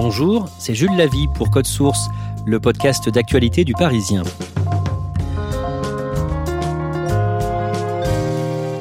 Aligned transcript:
Bonjour, 0.00 0.48
c'est 0.60 0.76
Jules 0.76 0.96
Lavie 0.96 1.26
pour 1.26 1.50
Code 1.50 1.66
Source, 1.66 2.08
le 2.46 2.60
podcast 2.60 3.08
d'actualité 3.08 3.64
du 3.64 3.72
Parisien. 3.72 4.22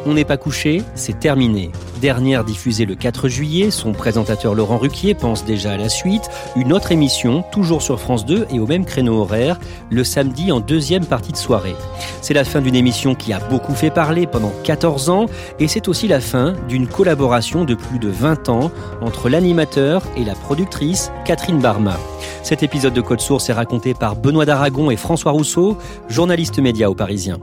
On 0.06 0.14
n'est 0.14 0.26
pas 0.26 0.38
couché, 0.38 0.84
c'est 0.94 1.20
terminé. 1.20 1.72
Dernière 2.02 2.44
diffusée 2.44 2.86
le 2.86 2.94
4 2.94 3.28
juillet, 3.28 3.72
son 3.72 3.92
présentateur 3.92 4.54
Laurent 4.54 4.78
Ruquier 4.78 5.16
pense 5.16 5.46
déjà 5.46 5.72
à 5.72 5.78
la 5.78 5.90
suite. 5.90 6.30
Une 6.56 6.72
autre 6.72 6.92
émission, 6.92 7.44
toujours 7.52 7.82
sur 7.82 8.00
France 8.00 8.23
2 8.23 8.48
et 8.52 8.60
au 8.60 8.68
même 8.68 8.86
créneau 8.86 9.22
horaire, 9.22 9.60
le 9.90 10.04
samedi 10.04 10.52
en 10.52 10.60
deuxième 10.60 11.06
partie 11.06 11.32
de 11.32 11.38
soirée. 11.38 11.76
C'est 12.22 12.36
la 12.36 12.44
fin 12.44 12.62
d'une 12.62 12.76
émission 12.76 13.16
qui 13.16 13.34
a 13.34 13.40
beaucoup 13.40 13.73
fait 13.73 13.90
parler 13.90 14.28
pendant 14.28 14.52
14 14.64 15.10
ans 15.10 15.26
et 15.60 15.68
c'est 15.68 15.88
aussi 15.88 16.08
la 16.08 16.22
fin 16.22 16.54
d'une 16.70 16.88
collaboration 16.88 17.66
de 17.66 17.73
plus 17.73 17.98
de 17.98 18.09
20 18.09 18.50
ans 18.50 18.72
entre 19.02 19.28
l'animateur 19.28 20.03
et 20.16 20.23
la 20.23 20.36
productrice 20.36 21.12
Catherine 21.25 21.59
Barma. 21.59 21.98
Cet 22.44 22.62
épisode 22.62 22.94
de 22.94 23.02
Code 23.02 23.22
Source 23.22 23.50
est 23.50 23.53
raconté 23.53 23.95
par 23.95 24.16
Benoît 24.16 24.45
Daragon 24.45 24.92
et 24.92 24.98
François 24.98 25.31
Rousseau, 25.31 25.78
journalistes 26.09 26.59
médias 26.59 26.90
au 26.90 26.95
Parisien. 26.95 27.40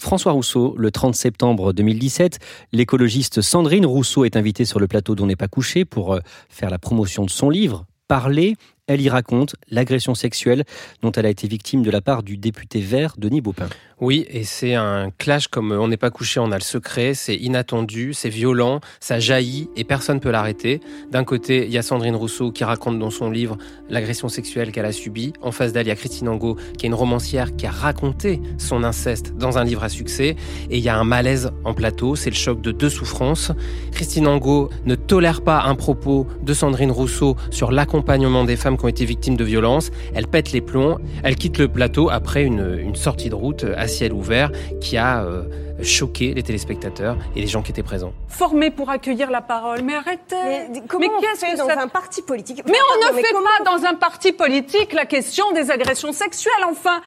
François 0.00 0.32
Rousseau, 0.32 0.74
le 0.78 0.90
30 0.90 1.14
septembre 1.14 1.74
2017, 1.74 2.38
l'écologiste 2.72 3.42
Sandrine 3.42 3.84
Rousseau 3.84 4.24
est 4.24 4.34
invitée 4.34 4.64
sur 4.64 4.80
le 4.80 4.88
plateau 4.88 5.14
d'On 5.14 5.26
n'est 5.26 5.36
pas 5.36 5.46
couché 5.46 5.84
pour 5.84 6.14
euh, 6.14 6.20
faire 6.48 6.70
la 6.70 6.78
promotion 6.78 7.24
de 7.24 7.30
son 7.30 7.50
livre 7.50 7.84
Parler. 8.08 8.56
Elle 8.90 9.02
y 9.02 9.08
raconte 9.08 9.54
l'agression 9.70 10.16
sexuelle 10.16 10.64
dont 11.00 11.12
elle 11.12 11.24
a 11.24 11.28
été 11.28 11.46
victime 11.46 11.84
de 11.84 11.92
la 11.92 12.00
part 12.00 12.24
du 12.24 12.36
député 12.36 12.80
vert 12.80 13.14
Denis 13.18 13.40
Baupin. 13.40 13.68
Oui, 14.00 14.26
et 14.30 14.44
c'est 14.44 14.74
un 14.74 15.10
clash 15.16 15.46
comme 15.46 15.72
on 15.72 15.86
n'est 15.86 15.98
pas 15.98 16.10
couché, 16.10 16.40
on 16.40 16.50
a 16.50 16.56
le 16.56 16.62
secret, 16.62 17.12
c'est 17.12 17.36
inattendu, 17.36 18.14
c'est 18.14 18.30
violent, 18.30 18.80
ça 18.98 19.20
jaillit 19.20 19.68
et 19.76 19.84
personne 19.84 20.16
ne 20.16 20.20
peut 20.20 20.30
l'arrêter. 20.30 20.80
D'un 21.12 21.22
côté, 21.22 21.66
il 21.66 21.70
y 21.70 21.76
a 21.76 21.82
Sandrine 21.82 22.16
Rousseau 22.16 22.50
qui 22.50 22.64
raconte 22.64 22.98
dans 22.98 23.10
son 23.10 23.30
livre 23.30 23.58
l'agression 23.90 24.30
sexuelle 24.30 24.72
qu'elle 24.72 24.86
a 24.86 24.92
subie. 24.92 25.34
En 25.42 25.52
face 25.52 25.74
d'elle, 25.74 25.86
il 25.86 25.90
y 25.90 25.92
a 25.92 25.96
Christine 25.96 26.28
Angot 26.28 26.56
qui 26.78 26.86
est 26.86 26.88
une 26.88 26.94
romancière 26.94 27.54
qui 27.54 27.66
a 27.66 27.70
raconté 27.70 28.40
son 28.56 28.82
inceste 28.84 29.36
dans 29.36 29.58
un 29.58 29.64
livre 29.64 29.84
à 29.84 29.90
succès. 29.90 30.34
Et 30.70 30.78
il 30.78 30.82
y 30.82 30.88
a 30.88 30.98
un 30.98 31.04
malaise 31.04 31.52
en 31.64 31.74
plateau, 31.74 32.16
c'est 32.16 32.30
le 32.30 32.36
choc 32.36 32.62
de 32.62 32.72
deux 32.72 32.90
souffrances. 32.90 33.52
Christine 33.92 34.26
Angot 34.26 34.70
ne 34.86 34.94
tolère 34.94 35.42
pas 35.42 35.62
un 35.64 35.74
propos 35.74 36.26
de 36.42 36.54
Sandrine 36.54 36.90
Rousseau 36.90 37.36
sur 37.50 37.70
l'accompagnement 37.70 38.44
des 38.44 38.56
femmes 38.56 38.78
qui 38.80 38.84
ont 38.86 38.88
été 38.88 39.04
victimes 39.04 39.36
de 39.36 39.44
violences. 39.44 39.90
Elle 40.14 40.26
pète 40.26 40.50
les 40.52 40.60
plombs, 40.62 40.98
elle 41.22 41.36
quitte 41.36 41.58
le 41.58 41.68
plateau 41.68 42.08
après 42.10 42.42
une, 42.44 42.78
une 42.80 42.96
sortie 42.96 43.28
de 43.30 43.34
route 43.34 43.64
à 43.76 43.86
ciel 43.86 44.12
ouvert 44.12 44.50
qui 44.80 44.96
a 44.96 45.22
euh, 45.22 45.42
choqué 45.82 46.34
les 46.34 46.42
téléspectateurs 46.42 47.16
et 47.36 47.40
les 47.40 47.46
gens 47.46 47.62
qui 47.62 47.70
étaient 47.70 47.82
présents. 47.82 48.12
Formé 48.28 48.70
pour 48.70 48.90
accueillir 48.90 49.30
la 49.30 49.42
parole, 49.42 49.82
mais 49.82 49.94
arrêtez. 49.94 50.34
Mais 50.72 50.82
comment 50.88 51.06
qu'est-ce 51.20 51.44
fait 51.44 51.52
que 51.52 51.58
dans 51.58 51.66
ça- 51.68 51.80
un 51.80 51.88
parti 51.88 52.22
politique? 52.22 52.62
Mais 52.66 52.72
on 52.72 53.10
ne 53.12 53.16
mais 53.16 53.22
fait 53.22 53.32
pas 53.32 53.70
dans 53.70 53.84
un 53.84 53.94
parti 53.94 54.32
politique 54.32 54.92
la 54.94 55.04
question 55.06 55.52
des 55.52 55.70
agressions 55.70 56.12
sexuelles, 56.12 56.52
enfin 56.68 57.00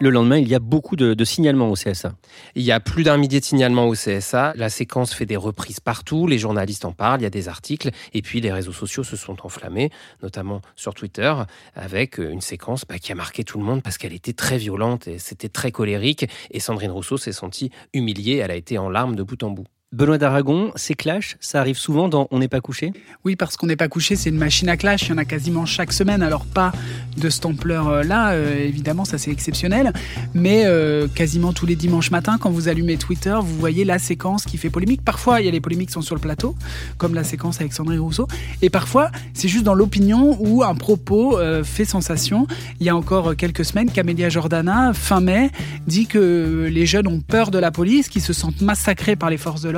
Le 0.00 0.10
lendemain, 0.10 0.38
il 0.38 0.46
y 0.46 0.54
a 0.54 0.60
beaucoup 0.60 0.94
de, 0.94 1.24
signalements 1.24 1.70
au 1.70 1.74
CSA. 1.74 2.12
Il 2.54 2.62
y 2.62 2.70
a 2.70 2.78
plus 2.78 3.02
d'un 3.02 3.16
millier 3.16 3.40
de 3.40 3.44
signalements 3.44 3.88
au 3.88 3.94
CSA. 3.94 4.52
La 4.54 4.68
séquence 4.68 5.12
fait 5.12 5.26
des 5.26 5.36
reprises 5.36 5.80
partout. 5.80 6.28
Les 6.28 6.38
journalistes 6.38 6.84
en 6.84 6.92
parlent. 6.92 7.20
Il 7.20 7.24
y 7.24 7.26
a 7.26 7.30
des 7.30 7.48
articles. 7.48 7.90
Et 8.14 8.22
puis, 8.22 8.40
les 8.40 8.52
réseaux 8.52 8.72
sociaux 8.72 9.02
se 9.02 9.16
sont 9.16 9.44
enflammés, 9.44 9.90
notamment 10.22 10.60
sur 10.76 10.94
Twitter, 10.94 11.34
avec 11.74 12.18
une 12.18 12.40
séquence 12.40 12.84
bah, 12.88 13.00
qui 13.00 13.10
a 13.10 13.16
marqué 13.16 13.42
tout 13.42 13.58
le 13.58 13.64
monde 13.64 13.82
parce 13.82 13.98
qu'elle 13.98 14.12
était 14.12 14.34
très 14.34 14.56
violente 14.56 15.08
et 15.08 15.18
c'était 15.18 15.48
très 15.48 15.72
colérique. 15.72 16.26
Et 16.52 16.60
Sandrine 16.60 16.92
Rousseau 16.92 17.16
s'est 17.16 17.32
sentie 17.32 17.72
humiliée. 17.92 18.36
Elle 18.36 18.52
a 18.52 18.56
été 18.56 18.78
en 18.78 18.90
larmes 18.90 19.16
de 19.16 19.24
bout 19.24 19.42
en 19.42 19.50
bout. 19.50 19.66
Benoît 19.90 20.18
d'Aragon, 20.18 20.70
ces 20.76 20.92
clashs, 20.92 21.38
ça 21.40 21.60
arrive 21.60 21.78
souvent 21.78 22.10
dans 22.10 22.28
On 22.30 22.40
n'est 22.40 22.48
pas 22.48 22.60
couché? 22.60 22.92
Oui, 23.24 23.36
parce 23.36 23.56
qu'on 23.56 23.66
n'est 23.66 23.74
pas 23.74 23.88
couché, 23.88 24.16
c'est 24.16 24.28
une 24.28 24.36
machine 24.36 24.68
à 24.68 24.76
clash. 24.76 25.06
Il 25.06 25.08
y 25.08 25.12
en 25.14 25.16
a 25.16 25.24
quasiment 25.24 25.64
chaque 25.64 25.94
semaine. 25.94 26.22
Alors, 26.22 26.44
pas 26.44 26.72
de 27.16 27.30
cette 27.30 27.46
ampleur-là, 27.46 28.32
euh, 28.32 28.66
évidemment, 28.66 29.06
ça 29.06 29.16
c'est 29.16 29.30
exceptionnel. 29.30 29.94
Mais 30.34 30.64
euh, 30.66 31.08
quasiment 31.08 31.54
tous 31.54 31.64
les 31.64 31.74
dimanches 31.74 32.10
matins, 32.10 32.36
quand 32.38 32.50
vous 32.50 32.68
allumez 32.68 32.98
Twitter, 32.98 33.34
vous 33.40 33.58
voyez 33.58 33.86
la 33.86 33.98
séquence 33.98 34.44
qui 34.44 34.58
fait 34.58 34.68
polémique. 34.68 35.00
Parfois, 35.02 35.40
il 35.40 35.46
y 35.46 35.48
a 35.48 35.52
les 35.52 35.60
polémiques 35.62 35.88
qui 35.88 35.94
sont 35.94 36.02
sur 36.02 36.14
le 36.14 36.20
plateau, 36.20 36.54
comme 36.98 37.14
la 37.14 37.24
séquence 37.24 37.58
avec 37.58 37.72
Sandrine 37.72 38.00
Rousseau. 38.00 38.28
Et 38.60 38.68
parfois, 38.68 39.10
c'est 39.32 39.48
juste 39.48 39.64
dans 39.64 39.74
l'opinion 39.74 40.36
où 40.38 40.64
un 40.64 40.74
propos 40.74 41.38
euh, 41.38 41.64
fait 41.64 41.86
sensation. 41.86 42.46
Il 42.78 42.84
y 42.84 42.90
a 42.90 42.96
encore 42.96 43.34
quelques 43.36 43.64
semaines, 43.64 43.90
Camélia 43.90 44.28
Jordana, 44.28 44.92
fin 44.92 45.22
mai, 45.22 45.50
dit 45.86 46.06
que 46.06 46.68
les 46.70 46.84
jeunes 46.84 47.06
ont 47.06 47.20
peur 47.20 47.50
de 47.50 47.58
la 47.58 47.70
police, 47.70 48.10
qu'ils 48.10 48.20
se 48.20 48.34
sentent 48.34 48.60
massacrés 48.60 49.16
par 49.16 49.30
les 49.30 49.38
forces 49.38 49.62
de 49.62 49.70
l'ordre. 49.70 49.77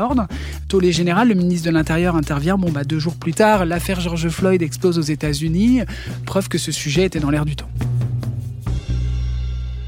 Tollé 0.68 0.92
général, 0.92 1.28
le 1.28 1.34
ministre 1.34 1.66
de 1.66 1.72
l'Intérieur 1.72 2.16
intervient. 2.16 2.56
Bon, 2.56 2.70
bah, 2.70 2.84
deux 2.84 2.98
jours 2.98 3.16
plus 3.16 3.34
tard, 3.34 3.66
l'affaire 3.66 4.00
George 4.00 4.28
Floyd 4.28 4.62
explose 4.62 4.98
aux 4.98 5.02
États-Unis. 5.02 5.82
Preuve 6.26 6.48
que 6.48 6.58
ce 6.58 6.72
sujet 6.72 7.04
était 7.04 7.20
dans 7.20 7.30
l'air 7.30 7.44
du 7.44 7.56
temps. 7.56 7.68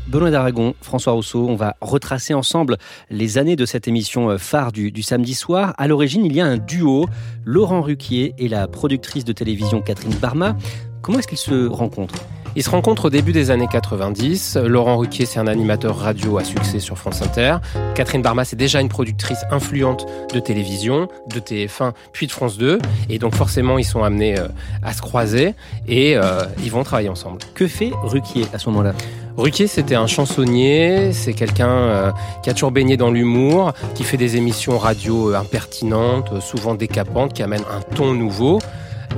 Benoît 0.09 0.31
d'Aragon, 0.31 0.75
François 0.83 1.15
Rousseau, 1.15 1.47
on 1.49 1.57
va 1.57 1.77
retracer 1.81 2.35
ensemble 2.35 2.77
les 3.09 3.39
années 3.39 3.57
de 3.57 3.65
cette 3.65 3.89
émission 3.89 4.29
euh, 4.29 4.37
phare 4.37 4.71
du, 4.71 4.93
du 4.93 5.03
samedi 5.03 5.33
soir. 5.33 5.73
À 5.79 5.89
l'origine, 5.89 6.27
il 6.27 6.35
y 6.35 6.41
a 6.43 6.45
un 6.45 6.59
duo, 6.59 7.09
Laurent 7.47 7.81
Ruquier 7.81 8.35
et 8.37 8.49
la 8.49 8.69
productrice 8.69 9.25
de 9.25 9.33
télévision 9.33 9.81
Catherine 9.81 10.15
Barma. 10.21 10.55
Comment 11.01 11.19
est-ce 11.19 11.29
qu'ils 11.29 11.39
se 11.39 11.67
rencontrent? 11.67 12.27
Ils 12.55 12.63
se 12.63 12.71
rencontrent 12.71 13.07
au 13.07 13.11
début 13.11 13.33
des 13.33 13.51
années 13.51 13.69
90. 13.71 14.59
Laurent 14.65 14.99
Ruquier, 14.99 15.27
c'est 15.27 15.39
un 15.39 15.47
animateur 15.47 15.97
radio 15.97 16.39
à 16.39 16.45
succès 16.45 16.81
sur 16.81 16.99
France 16.99 17.23
Inter. 17.23 17.57
Catherine 17.95 18.23
Barma, 18.23 18.45
c'est 18.45 18.57
déjà 18.57 18.81
une 18.81 18.89
productrice 18.89 19.41
influente 19.51 20.07
de 20.33 20.39
télévision, 20.39 21.09
de 21.29 21.41
TF1, 21.41 21.93
puis 22.13 22.27
de 22.27 22.33
France 22.33 22.59
2. 22.59 22.79
Et 23.09 23.19
donc 23.19 23.35
forcément, 23.35 23.79
ils 23.79 23.85
sont 23.85 24.03
amenés 24.03 24.39
euh, 24.39 24.49
à 24.83 24.93
se 24.93 25.01
croiser 25.01 25.55
et 25.89 26.17
euh, 26.17 26.43
ils 26.63 26.71
vont 26.71 26.83
travailler 26.85 27.09
ensemble. 27.09 27.39
Que 27.55 27.67
fait 27.67 27.91
Ruquier 28.03 28.47
à 28.53 28.59
ce 28.59 28.69
moment-là? 28.71 28.93
Ruquier, 29.37 29.67
c'était 29.67 29.95
un 29.95 30.07
chansonnier, 30.07 31.13
c'est 31.13 31.33
quelqu'un 31.33 31.71
euh, 31.71 32.13
qui 32.43 32.51
a 32.51 32.53
toujours 32.53 32.71
baigné 32.71 32.99
dans 32.99 33.11
l'humour, 33.11 33.73
qui 33.95 34.05
fait 34.05 34.19
des 34.19 34.37
émissions 34.37 34.77
radio 34.77 35.31
euh, 35.31 35.39
impertinentes, 35.39 36.41
souvent 36.41 36.75
décapantes, 36.75 37.33
qui 37.33 37.43
amènent 37.43 37.65
un 37.73 37.81
ton 37.81 38.13
nouveau. 38.13 38.59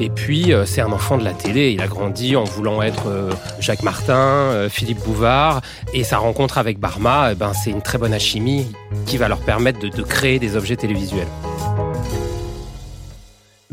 Et 0.00 0.08
puis, 0.10 0.52
euh, 0.52 0.66
c'est 0.66 0.80
un 0.80 0.92
enfant 0.92 1.18
de 1.18 1.24
la 1.24 1.32
télé. 1.32 1.70
Il 1.70 1.80
a 1.80 1.86
grandi 1.86 2.36
en 2.36 2.44
voulant 2.44 2.82
être 2.82 3.08
euh, 3.08 3.30
Jacques 3.60 3.82
Martin, 3.82 4.14
euh, 4.14 4.68
Philippe 4.68 5.00
Bouvard. 5.04 5.60
Et 5.92 6.04
sa 6.04 6.18
rencontre 6.18 6.58
avec 6.58 6.78
Barma, 6.78 7.30
eh 7.32 7.34
ben, 7.34 7.52
c'est 7.52 7.70
une 7.70 7.82
très 7.82 7.98
bonne 7.98 8.12
alchimie 8.12 8.66
qui 9.06 9.16
va 9.16 9.28
leur 9.28 9.38
permettre 9.38 9.78
de, 9.78 9.88
de 9.88 10.02
créer 10.02 10.38
des 10.38 10.56
objets 10.56 10.76
télévisuels. 10.76 11.28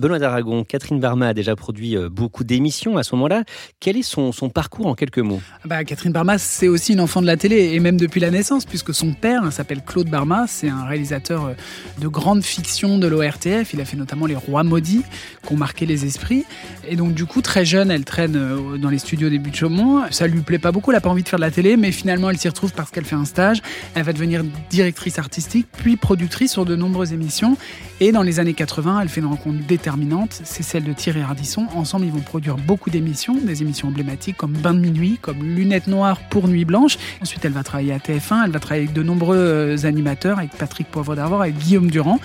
Benoît 0.02 0.18
d'Aragon, 0.18 0.64
Catherine 0.64 1.00
Barma 1.00 1.28
a 1.28 1.34
déjà 1.36 1.56
produit 1.56 1.96
euh, 1.96 2.10
beaucoup 2.10 2.44
d'émissions 2.44 2.98
à 2.98 3.04
ce 3.04 3.14
moment-là. 3.14 3.44
Quel 3.80 3.98
est 3.98 4.02
son, 4.02 4.32
parcours 4.50 4.88
en 4.88 4.96
quelques 4.96 5.20
mots? 5.20 5.40
Bah, 5.64 5.84
Catherine 5.84 6.12
Barma, 6.12 6.40
c'est 6.40 6.68
aussi 6.68 6.94
une 6.94 7.02
enfant 7.02 7.22
de 7.22 7.28
la 7.28 7.38
télé, 7.38 7.74
et 7.74 7.80
même 7.80 7.98
depuis 7.98 8.20
la 8.20 8.32
naissance, 8.32 8.66
puisque 8.66 8.96
son 8.96 9.14
père 9.14 9.44
hein, 9.44 9.52
s'appelle 9.52 9.84
Claude 9.86 10.10
Barma. 10.10 10.46
C'est 10.48 10.70
un 10.70 10.86
réalisateur 10.86 11.46
euh, 11.46 11.54
de 12.00 12.08
grande 12.08 12.44
fiction 12.44 12.98
de 12.98 13.06
l'ORTF. 13.06 13.74
Il 13.74 13.80
a 13.80 13.86
fait 13.86 13.96
notamment 13.96 14.26
Les 14.26 14.36
Rois 14.36 14.64
Maudits, 14.64 15.04
qui 15.46 15.54
ont 15.54 15.58
marqué 15.58 15.86
les 15.86 16.04
esprits. 16.04 16.46
Et 16.90 16.96
donc, 16.96 17.14
du 17.14 17.28
coup, 17.28 17.44
très 17.44 17.64
jeune, 17.64 17.92
elle 17.92 18.04
traîne 18.04 18.36
euh, 18.36 18.80
dans 18.80 18.90
les 18.90 18.98
studios 18.98 19.30
des 19.30 19.38
Buttes 19.38 19.58
Chaumont. 19.58 20.02
Ça 20.10 20.26
lui 20.26 20.42
plaît 20.42 20.58
pas 20.58 20.72
beaucoup, 20.72 20.90
elle 20.90 20.98
a 20.98 21.02
pas 21.02 21.12
envie 21.12 21.22
de 21.22 21.30
faire 21.30 21.38
de 21.38 21.46
la 21.46 21.52
télé, 21.52 21.78
mais 21.78 21.92
finalement, 21.92 22.32
elle 22.32 22.40
s'y 22.40 22.50
retrouve 22.50 22.74
parce 22.74 22.90
qu'elle 22.90 23.06
fait 23.06 23.16
un 23.16 23.26
stage. 23.26 23.62
Elle 23.94 24.04
va 24.04 24.14
devenir 24.14 24.44
directrice 24.72 25.20
artistique, 25.20 25.68
puis 25.72 25.96
productrice 25.96 26.54
sur 26.54 26.66
de 26.66 26.76
nombreuses 26.76 27.14
émissions. 27.14 27.56
Et 28.00 28.12
dans 28.12 28.24
les 28.24 28.40
années 28.40 28.56
80, 28.56 29.02
elle 29.02 29.10
fait 29.10 29.22
une 29.22 29.28
rencontre 29.28 29.60
déterminante, 29.68 29.91
c'est 30.32 30.64
celle 30.64 30.84
de 30.84 30.94
Thierry 30.94 31.22
Ardisson. 31.22 31.68
Ensemble, 31.76 32.06
ils 32.06 32.12
vont 32.12 32.22
produire 32.22 32.58
beaucoup 32.58 32.90
d'émissions, 32.90 33.36
des 33.36 33.62
émissions 33.62 33.90
emblématiques 33.90 34.38
comme 34.38 34.54
Bain 34.54 34.74
de 34.74 34.80
minuit, 34.80 35.18
comme 35.22 35.44
Lunettes 35.44 35.88
noires 35.88 36.20
pour 36.30 36.48
Nuit 36.48 36.66
blanche. 36.66 36.98
Ensuite, 37.22 37.44
elle 37.46 37.52
va 37.52 37.64
travailler 37.64 37.94
à 37.94 37.98
TF1, 37.98 38.46
elle 38.46 38.52
va 38.52 38.60
travailler 38.60 38.86
avec 38.86 38.96
de 38.96 39.04
nombreux 39.04 39.38
euh, 39.38 39.86
animateurs, 39.86 40.38
avec 40.40 40.52
Patrick 40.52 40.88
Poivre 40.88 41.16
d'Arvor, 41.16 41.42
avec 41.42 41.58
Guillaume 41.58 41.90
Durand. 41.90 42.20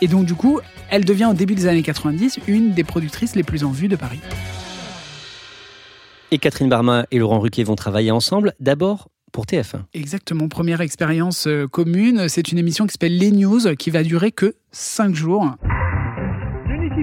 Et 0.00 0.08
donc, 0.08 0.26
du 0.26 0.34
coup, 0.34 0.60
elle 0.90 1.04
devient 1.04 1.26
au 1.26 1.34
début 1.34 1.54
des 1.54 1.66
années 1.66 1.82
90 1.82 2.40
une 2.46 2.72
des 2.72 2.84
productrices 2.84 3.34
les 3.34 3.42
plus 3.42 3.64
en 3.64 3.70
vue 3.70 3.88
de 3.88 3.96
Paris. 3.96 4.20
Et 6.30 6.38
Catherine 6.38 6.68
Barma 6.68 7.06
et 7.10 7.18
Laurent 7.18 7.40
Ruquier 7.40 7.64
vont 7.64 7.76
travailler 7.76 8.10
ensemble. 8.10 8.54
D'abord, 8.60 9.08
pour 9.32 9.46
TF1. 9.46 9.82
Exactement, 9.94 10.48
première 10.48 10.80
expérience 10.80 11.46
euh, 11.46 11.66
commune. 11.66 12.28
C'est 12.28 12.52
une 12.52 12.58
émission 12.58 12.86
qui 12.86 12.92
s'appelle 12.92 13.16
Les 13.16 13.30
News 13.30 13.74
qui 13.76 13.90
va 13.90 14.02
durer 14.02 14.32
que 14.32 14.54
5 14.72 15.14
jours 15.14 15.54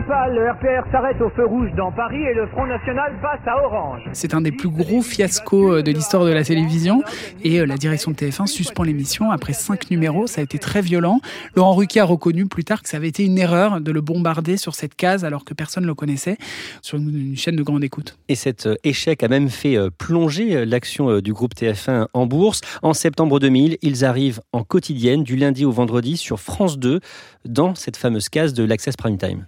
le 0.06 0.52
RPR 0.52 0.92
s'arrête 0.92 1.20
au 1.22 1.30
feu 1.30 1.46
rouge 1.46 1.70
dans 1.76 1.92
Paris 1.92 2.22
et 2.22 2.34
le 2.34 2.48
Front 2.48 2.68
National 2.68 3.14
passe 3.22 3.40
à 3.48 3.64
Orange. 3.64 4.02
C'est 4.14 4.34
un 4.34 4.42
des 4.42 4.52
plus 4.52 4.70
gros 4.70 5.02
fiascos 5.02 5.78
euh, 5.78 5.82
de 5.82 5.92
l'histoire 5.92 6.24
de 6.24 6.32
la 6.32 6.44
télévision 6.44 7.02
et 7.44 7.60
euh, 7.60 7.66
la 7.66 7.78
direction 7.78 8.12
de 8.12 8.16
TF1 8.16 8.46
suspend 8.46 8.84
l'émission 8.84 9.32
après 9.32 9.54
cinq 9.54 9.90
numéros. 9.90 10.28
Ça 10.28 10.42
a 10.42 10.44
été 10.44 10.60
très 10.60 10.82
violent. 10.82 11.20
Laurent 11.56 11.74
Ruquier 11.74 12.02
a 12.02 12.06
reconnu 12.06 12.46
plus 12.46 12.64
tard 12.64 12.84
que 12.84 12.90
ça 12.90 12.98
avait 12.98 13.08
été 13.08 13.26
une 13.26 13.38
erreur 13.38 13.82
de 13.82 13.92
le 13.92 14.02
bombarder 14.02 14.58
sur 14.58 14.76
cette 14.76 14.96
case 14.96 15.26
alors 15.26 15.46
que 15.46 15.54
personne 15.54 15.84
ne 15.84 15.88
le 15.88 15.96
connaissait 15.96 16.38
sur 16.82 16.98
une 16.98 17.36
chaîne 17.36 17.56
de 17.56 17.64
grande 17.64 17.84
écoute. 17.84 18.18
Et 18.30 18.36
cet 18.36 18.68
euh, 18.68 18.76
échec 18.84 19.24
a 19.24 19.28
même 19.28 19.50
fait 19.50 19.78
plonger 19.98 20.66
l'action 20.66 21.20
du 21.20 21.34
groupe 21.34 21.56
TF1 21.56 22.08
en 22.14 22.26
bourse. 22.26 22.62
En 22.82 22.94
septembre 22.94 23.40
2000, 23.40 23.78
ils 23.82 24.06
arrivent 24.06 24.42
en 24.54 24.64
quotidienne 24.64 25.24
du 25.24 25.36
lundi 25.36 25.66
au 25.66 25.72
vendredi 25.72 26.18
sur 26.18 26.40
France 26.40 26.78
2 26.78 27.00
dans 27.46 27.76
cette 27.76 27.98
fameuse 27.98 28.30
case 28.30 28.54
de 28.54 28.64
l'Access 28.64 28.96
Prime 28.96 29.18
Time. 29.18 29.46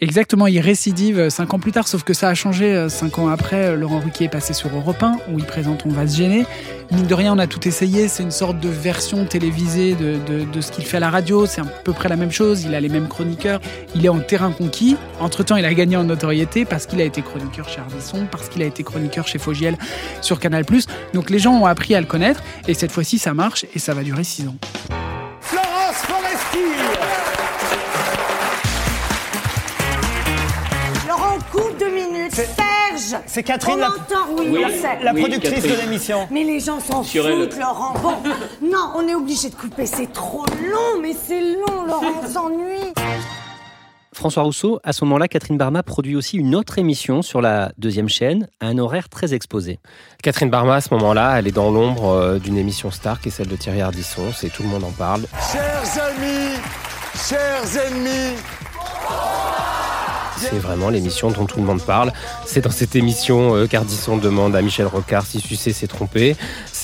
Exactement, 0.00 0.46
il 0.46 0.60
récidive 0.60 1.18
euh, 1.18 1.30
cinq 1.30 1.54
ans 1.54 1.58
plus 1.58 1.72
tard, 1.72 1.88
sauf 1.88 2.02
que 2.02 2.14
ça 2.14 2.28
a 2.28 2.34
changé 2.34 2.66
euh, 2.66 2.88
cinq 2.88 3.18
ans 3.18 3.28
après. 3.28 3.66
Euh, 3.66 3.76
Laurent 3.76 4.00
Ruquier 4.00 4.26
est 4.26 4.30
passé 4.30 4.52
sur 4.52 4.74
Europe 4.74 5.02
1, 5.02 5.18
où 5.32 5.38
il 5.38 5.44
présente 5.44 5.84
On 5.86 5.90
va 5.90 6.06
se 6.06 6.16
gêner. 6.16 6.44
Mine 6.92 7.06
de 7.06 7.14
rien, 7.14 7.34
on 7.34 7.38
a 7.38 7.46
tout 7.46 7.66
essayé. 7.66 8.08
C'est 8.08 8.22
une 8.22 8.30
sorte 8.30 8.60
de 8.60 8.68
version 8.68 9.24
télévisée 9.24 9.94
de, 9.94 10.18
de, 10.44 10.60
ce 10.60 10.70
qu'il 10.70 10.84
fait 10.84 10.98
à 10.98 11.00
la 11.00 11.10
radio. 11.10 11.46
C'est 11.46 11.60
à 11.60 11.64
peu 11.64 11.92
près 11.92 12.08
la 12.08 12.16
même 12.16 12.30
chose. 12.30 12.64
Il 12.64 12.74
a 12.74 12.80
les 12.80 12.88
mêmes 12.88 13.08
chroniqueurs. 13.08 13.60
Il 13.94 14.04
est 14.04 14.08
en 14.08 14.20
terrain 14.20 14.52
conquis. 14.52 14.96
Entre-temps, 15.20 15.56
il 15.56 15.64
a 15.64 15.74
gagné 15.74 15.96
en 15.96 16.04
notoriété 16.04 16.64
parce 16.64 16.86
qu'il 16.86 17.00
a 17.00 17.04
été 17.04 17.22
chroniqueur 17.22 17.68
chez 17.68 17.80
Ardisson, 17.80 18.26
parce 18.30 18.48
qu'il 18.48 18.62
a 18.62 18.66
été 18.66 18.84
chroniqueur 18.84 19.26
chez 19.26 19.38
Fogiel 19.38 19.76
sur 20.20 20.38
Canal+. 20.38 20.64
Donc 21.12 21.30
les 21.30 21.38
gens 21.38 21.54
ont 21.54 21.66
appris 21.66 21.94
à 21.94 22.00
le 22.00 22.06
connaître. 22.06 22.42
Et 22.68 22.74
cette 22.74 22.92
fois-ci, 22.92 23.18
ça 23.18 23.34
marche 23.34 23.66
et 23.74 23.78
ça 23.78 23.92
va 23.92 24.02
durer 24.02 24.24
six 24.24 24.46
ans. 24.46 24.56
C'est 33.26 33.42
Catherine, 33.42 33.78
la... 33.78 33.90
oui, 34.38 34.64
la 35.02 35.14
productrice 35.14 35.62
de 35.62 35.80
l'émission. 35.80 36.28
Mais 36.30 36.44
les 36.44 36.60
gens 36.60 36.80
s'en 36.80 37.02
foutent, 37.02 37.58
Laurent. 37.58 37.94
Bon, 38.02 38.14
non, 38.62 38.92
on 38.96 39.08
est 39.08 39.14
obligé 39.14 39.50
de 39.50 39.54
couper, 39.54 39.86
c'est 39.86 40.12
trop 40.12 40.44
long, 40.46 41.00
mais 41.00 41.12
c'est 41.12 41.40
long, 41.40 41.86
Laurent, 41.86 42.20
on 42.22 42.28
s'ennuie. 42.28 42.92
François 44.16 44.44
Rousseau, 44.44 44.80
à 44.82 44.94
ce 44.94 45.04
moment-là, 45.04 45.28
Catherine 45.28 45.58
Barma 45.58 45.82
produit 45.82 46.16
aussi 46.16 46.38
une 46.38 46.54
autre 46.54 46.78
émission 46.78 47.20
sur 47.20 47.42
la 47.42 47.72
deuxième 47.76 48.08
chaîne, 48.08 48.48
à 48.60 48.66
un 48.68 48.78
horaire 48.78 49.10
très 49.10 49.34
exposé. 49.34 49.78
Catherine 50.22 50.48
Barma, 50.48 50.76
à 50.76 50.80
ce 50.80 50.92
moment-là, 50.94 51.38
elle 51.38 51.46
est 51.46 51.52
dans 51.52 51.70
l'ombre 51.70 52.08
euh, 52.08 52.38
d'une 52.38 52.56
émission 52.56 52.90
star 52.90 53.20
qui 53.20 53.28
est 53.28 53.30
celle 53.30 53.48
de 53.48 53.56
Thierry 53.56 53.82
Ardisson. 53.82 54.32
C'est 54.34 54.48
tout 54.48 54.62
le 54.62 54.70
monde 54.70 54.84
en 54.84 54.90
parle. 54.90 55.26
Chers 55.52 56.02
amis, 56.02 56.56
chers 57.28 57.86
ennemis, 57.86 58.36
c'est 60.38 60.58
vraiment 60.58 60.90
l'émission 60.90 61.30
dont 61.30 61.46
tout 61.46 61.60
le 61.60 61.66
monde 61.66 61.82
parle. 61.82 62.12
C'est 62.44 62.60
dans 62.62 62.70
cette 62.70 62.96
émission 62.96 63.54
euh, 63.54 63.66
qu'Ardisson 63.66 64.16
demande 64.16 64.54
à 64.54 64.62
Michel 64.62 64.86
Rocard 64.86 65.26
si 65.26 65.40
Sucé 65.40 65.72
s'est 65.72 65.86
trompé. 65.86 66.36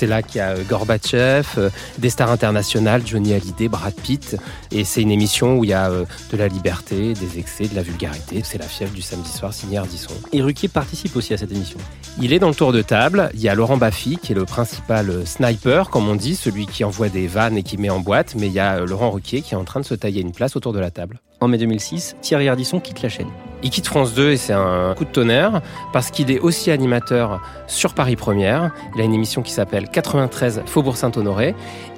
C'est 0.02 0.08
là 0.08 0.20
qu'il 0.20 0.38
y 0.38 0.40
a 0.40 0.49
euh, 0.49 0.64
Gorbatchev, 0.69 1.46
euh, 1.58 1.70
des 1.99 2.10
stars 2.10 2.32
internationales, 2.32 3.02
Johnny 3.06 3.34
Hallyday, 3.34 3.69
Brad 3.69 3.94
Pitt. 3.94 4.37
Et 4.72 4.82
c'est 4.82 5.00
une 5.00 5.12
émission 5.12 5.58
où 5.58 5.62
il 5.62 5.70
y 5.70 5.75
a 5.75 5.90
de 5.90 6.37
la 6.37 6.49
liberté, 6.49 7.14
des 7.14 7.38
excès, 7.38 7.69
de 7.69 7.76
la 7.76 7.82
vulgarité. 7.82 8.43
C'est 8.43 8.58
la 8.58 8.66
fièvre 8.66 8.93
du 8.93 9.00
samedi 9.00 9.31
soir 9.31 9.54
signé 9.54 9.78
Ardisson. 9.78 10.12
Et 10.32 10.43
Ruquier 10.43 10.66
participe 10.66 11.14
aussi 11.14 11.34
à 11.34 11.37
cette 11.37 11.52
émission. 11.52 11.78
Il 12.20 12.32
est 12.32 12.40
dans 12.40 12.49
le 12.49 12.54
tour 12.56 12.72
de 12.72 12.82
table. 12.82 13.31
Il 13.34 13.43
y 13.43 13.49
a 13.49 13.54
Laurent 13.54 13.76
Baffy 13.76 14.16
qui 14.20 14.32
est 14.32 14.34
le 14.34 14.44
principal 14.44 15.25
sniper, 15.25 15.88
comme 15.88 16.08
on 16.08 16.16
dit, 16.16 16.34
celui 16.34 16.66
qui 16.66 16.82
envoie 16.82 17.08
des 17.08 17.28
vannes 17.28 17.56
et 17.56 17.62
qui 17.62 17.78
met 17.78 17.88
en 17.88 18.00
boîte. 18.00 18.34
Mais 18.37 18.48
il 18.48 18.52
y 18.52 18.58
a 18.58 18.81
Laurent 18.81 19.12
Ruquier 19.12 19.40
qui 19.40 19.55
est 19.55 19.56
en 19.56 19.62
train 19.62 19.78
de 19.78 19.87
se 19.87 19.94
tailler 19.94 20.20
une 20.20 20.32
place 20.32 20.56
autour 20.56 20.72
de 20.72 20.81
la 20.81 20.90
table. 20.90 21.20
En 21.38 21.46
mai 21.46 21.58
2006, 21.58 22.16
Thierry 22.22 22.48
Ardisson 22.48 22.81
quitte 22.81 23.02
la 23.02 23.08
chaîne. 23.08 23.31
Il 23.62 23.70
quitte 23.70 23.87
France 23.87 24.14
2 24.14 24.32
et 24.32 24.37
c'est 24.37 24.53
un 24.53 24.94
coup 24.97 25.05
de 25.05 25.11
tonnerre 25.11 25.62
parce 25.93 26.11
qu'il 26.11 26.31
est 26.31 26.41
aussi 26.41 26.70
animateur 26.70 27.41
sur 27.67 27.94
Paris 27.94 28.17
Première. 28.17 28.73
Il 28.94 29.00
a 29.00 29.05
une 29.05 29.14
émission 29.14 29.43
qui 29.43 29.53
s'appelle 29.53 29.88
93 29.88 30.62
Faubourg 30.67 30.97
Saint-Honoré 30.97 31.55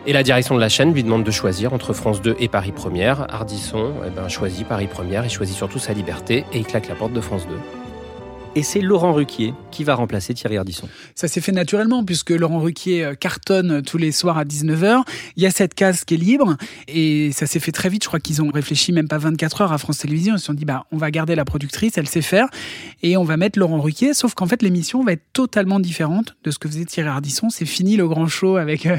et 0.07 0.13
la 0.13 0.23
direction 0.23 0.55
de 0.55 0.61
la 0.61 0.69
chaîne 0.69 0.93
lui 0.93 1.03
demande 1.03 1.25
de 1.25 1.31
choisir 1.31 1.73
entre 1.73 1.93
France 1.93 2.21
2 2.21 2.37
et 2.39 2.49
Paris 2.49 2.73
Première. 2.73 3.27
Ardisson 3.33 3.93
eh 4.07 4.11
ben, 4.11 4.29
choisit 4.29 4.67
Paris 4.69 4.89
Première, 4.89 5.25
il 5.25 5.31
choisit 5.31 5.57
surtout 5.57 5.79
sa 5.79 5.95
liberté 5.95 6.45
et 6.53 6.59
il 6.59 6.67
claque 6.67 6.89
la 6.89 6.95
porte 6.95 7.13
de 7.13 7.21
France 7.21 7.47
2. 7.49 7.84
Et 8.57 8.63
c'est 8.63 8.81
Laurent 8.81 9.13
Ruquier 9.13 9.53
qui 9.73 9.83
va 9.83 9.97
remplacer 9.97 10.33
Thierry 10.33 10.57
Ardisson. 10.57 10.89
Ça 11.17 11.27
s'est 11.27 11.41
fait 11.41 11.51
naturellement 11.51 12.05
puisque 12.05 12.31
Laurent 12.31 12.61
Ruquier 12.61 13.05
euh, 13.05 13.15
cartonne 13.15 13.83
tous 13.83 13.99
les 13.99 14.13
soirs 14.13 14.39
à 14.39 14.45
19h. 14.45 15.03
Il 15.37 15.43
y 15.43 15.47
a 15.47 15.51
cette 15.51 15.75
case 15.75 16.05
qui 16.05 16.15
est 16.15 16.19
libre 16.19 16.57
et 16.87 17.33
ça 17.33 17.47
s'est 17.47 17.59
fait 17.59 17.73
très 17.73 17.89
vite. 17.89 18.05
Je 18.05 18.09
crois 18.09 18.21
qu'ils 18.21 18.43
ont 18.43 18.51
réfléchi 18.53 18.93
même 18.93 19.09
pas 19.09 19.19
24 19.19 19.63
heures 19.63 19.73
à 19.73 19.79
France 19.79 19.99
Télévisions. 19.99 20.37
Ils 20.37 20.39
se 20.39 20.45
sont 20.45 20.55
dit, 20.55 20.65
bah, 20.65 20.87
on 20.93 20.99
va 20.99 21.11
garder 21.11 21.35
la 21.35 21.45
productrice, 21.45 21.99
elle 21.99 22.07
sait 22.07 22.23
faire 22.23 22.47
et 23.03 23.17
on 23.17 23.25
va 23.25 23.37
mettre 23.37 23.59
Laurent 23.59 23.81
Ruquier. 23.81 24.15
Sauf 24.15 24.35
qu'en 24.35 24.47
fait, 24.47 24.63
l'émission 24.63 25.03
va 25.03 25.13
être 25.13 25.25
totalement 25.33 25.81
différente 25.81 26.37
de 26.45 26.53
ce 26.53 26.61
que 26.61 26.69
faisait 26.69 26.85
Thierry 26.85 27.09
Ardisson. 27.09 27.51
C'est 27.51 27.67
fini 27.67 27.97
le 27.97 28.07
grand 28.07 28.29
show 28.29 28.57
avec 28.57 28.87
euh, 28.87 28.97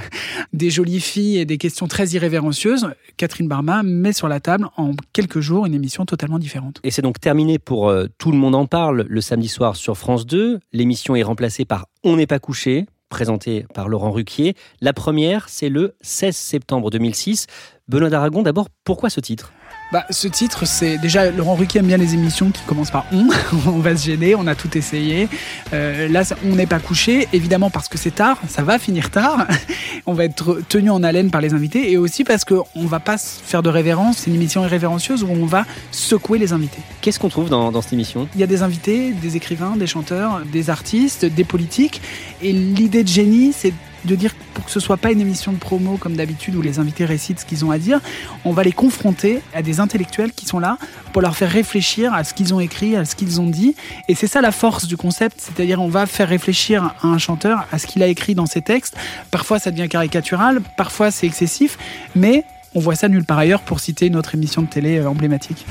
des 0.51 0.69
jolies 0.69 0.99
filles 0.99 1.37
et 1.37 1.45
des 1.45 1.57
questions 1.57 1.87
très 1.87 2.09
irrévérencieuses. 2.09 2.89
Catherine 3.15 3.47
Barma 3.47 3.83
met 3.83 4.11
sur 4.11 4.27
la 4.27 4.41
table 4.41 4.67
en 4.75 4.91
quelques 5.13 5.39
jours 5.39 5.65
une 5.65 5.73
émission 5.73 6.05
totalement 6.05 6.39
différente. 6.39 6.81
Et 6.83 6.91
c'est 6.91 7.01
donc 7.01 7.21
terminé 7.21 7.57
pour 7.57 7.87
euh, 7.87 8.07
Tout 8.17 8.33
le 8.33 8.37
monde 8.37 8.55
en 8.55 8.65
parle 8.65 9.05
le 9.07 9.21
samedi 9.21 9.44
soir 9.47 9.75
sur 9.75 9.97
France 9.97 10.25
2. 10.25 10.59
L'émission 10.73 11.15
est 11.15 11.23
remplacée 11.23 11.65
par 11.65 11.87
On 12.03 12.15
n'est 12.15 12.27
pas 12.27 12.39
couché, 12.39 12.85
présenté 13.09 13.65
par 13.73 13.87
Laurent 13.87 14.11
Ruquier. 14.11 14.55
La 14.81 14.93
première, 14.93 15.49
c'est 15.49 15.69
le 15.69 15.95
16 16.01 16.35
septembre 16.35 16.91
2006. 16.91 17.47
Benoît 17.87 18.09
d'Aragon, 18.09 18.41
d'abord, 18.41 18.67
pourquoi 18.83 19.09
ce 19.09 19.19
titre? 19.19 19.51
Bah, 19.95 20.05
ce 20.09 20.27
titre, 20.27 20.67
c'est 20.67 20.97
déjà 20.97 21.31
Laurent 21.31 21.55
Ruquier 21.55 21.79
aime 21.79 21.85
bien 21.85 21.95
les 21.95 22.15
émissions 22.15 22.51
qui 22.51 22.61
commencent 22.63 22.91
par 22.91 23.05
on. 23.13 23.29
on 23.65 23.79
va 23.79 23.95
se 23.95 24.05
gêner, 24.07 24.35
on 24.35 24.45
a 24.45 24.53
tout 24.53 24.77
essayé. 24.77 25.29
Euh, 25.71 26.09
là, 26.09 26.23
on 26.45 26.55
n'est 26.55 26.65
pas 26.65 26.79
couché, 26.79 27.29
évidemment 27.31 27.69
parce 27.69 27.87
que 27.87 27.97
c'est 27.97 28.13
tard, 28.13 28.37
ça 28.49 28.61
va 28.61 28.77
finir 28.77 29.09
tard. 29.09 29.47
on 30.05 30.11
va 30.11 30.25
être 30.25 30.59
tenu 30.67 30.89
en 30.89 31.01
haleine 31.01 31.31
par 31.31 31.39
les 31.39 31.53
invités 31.53 31.93
et 31.93 31.95
aussi 31.95 32.25
parce 32.25 32.43
qu'on 32.43 32.65
va 32.75 32.99
pas 32.99 33.17
faire 33.17 33.63
de 33.63 33.69
révérence. 33.69 34.17
C'est 34.17 34.31
une 34.31 34.35
émission 34.35 34.65
irrévérencieuse 34.65 35.23
où 35.23 35.29
on 35.29 35.45
va 35.45 35.63
secouer 35.91 36.39
les 36.39 36.51
invités. 36.51 36.81
Qu'est-ce 36.99 37.17
qu'on 37.17 37.29
trouve 37.29 37.47
dans, 37.47 37.71
dans 37.71 37.81
cette 37.81 37.93
émission? 37.93 38.27
Il 38.35 38.41
y 38.41 38.43
a 38.43 38.47
des 38.47 38.63
invités, 38.63 39.13
des 39.13 39.37
écrivains, 39.37 39.77
des 39.77 39.87
chanteurs, 39.87 40.41
des 40.51 40.69
artistes, 40.69 41.23
des 41.23 41.45
politiques. 41.45 42.01
Et 42.41 42.51
l'idée 42.51 43.03
de 43.03 43.07
génie, 43.07 43.53
c'est 43.53 43.71
de 44.05 44.15
dire 44.15 44.33
pour 44.53 44.65
que 44.65 44.71
ce 44.71 44.79
soit 44.79 44.97
pas 44.97 45.11
une 45.11 45.21
émission 45.21 45.51
de 45.51 45.57
promo 45.57 45.97
comme 45.97 46.15
d'habitude 46.15 46.55
où 46.55 46.61
les 46.61 46.79
invités 46.79 47.05
récitent 47.05 47.39
ce 47.39 47.45
qu'ils 47.45 47.65
ont 47.65 47.71
à 47.71 47.77
dire, 47.77 47.99
on 48.43 48.51
va 48.51 48.63
les 48.63 48.71
confronter 48.71 49.41
à 49.53 49.61
des 49.61 49.79
intellectuels 49.79 50.31
qui 50.31 50.45
sont 50.45 50.59
là 50.59 50.77
pour 51.13 51.21
leur 51.21 51.35
faire 51.35 51.51
réfléchir 51.51 52.13
à 52.13 52.23
ce 52.23 52.33
qu'ils 52.33 52.53
ont 52.53 52.59
écrit, 52.59 52.95
à 52.95 53.05
ce 53.05 53.15
qu'ils 53.15 53.41
ont 53.41 53.47
dit. 53.47 53.75
Et 54.07 54.15
c'est 54.15 54.27
ça 54.27 54.41
la 54.41 54.51
force 54.51 54.87
du 54.87 54.97
concept, 54.97 55.37
c'est-à-dire 55.39 55.81
on 55.81 55.89
va 55.89 56.05
faire 56.05 56.29
réfléchir 56.29 56.93
à 57.01 57.07
un 57.07 57.17
chanteur 57.17 57.65
à 57.71 57.79
ce 57.79 57.87
qu'il 57.87 58.03
a 58.03 58.07
écrit 58.07 58.35
dans 58.35 58.45
ses 58.45 58.61
textes. 58.61 58.95
Parfois 59.31 59.59
ça 59.59 59.71
devient 59.71 59.89
caricatural, 59.89 60.61
parfois 60.77 61.11
c'est 61.11 61.27
excessif, 61.27 61.77
mais 62.15 62.45
on 62.73 62.79
voit 62.79 62.95
ça 62.95 63.07
nulle 63.07 63.25
part 63.25 63.39
ailleurs 63.39 63.61
pour 63.61 63.79
citer 63.79 64.07
une 64.07 64.15
autre 64.15 64.35
émission 64.35 64.61
de 64.61 64.67
télé 64.67 64.97
euh, 64.99 65.09
emblématique. 65.09 65.65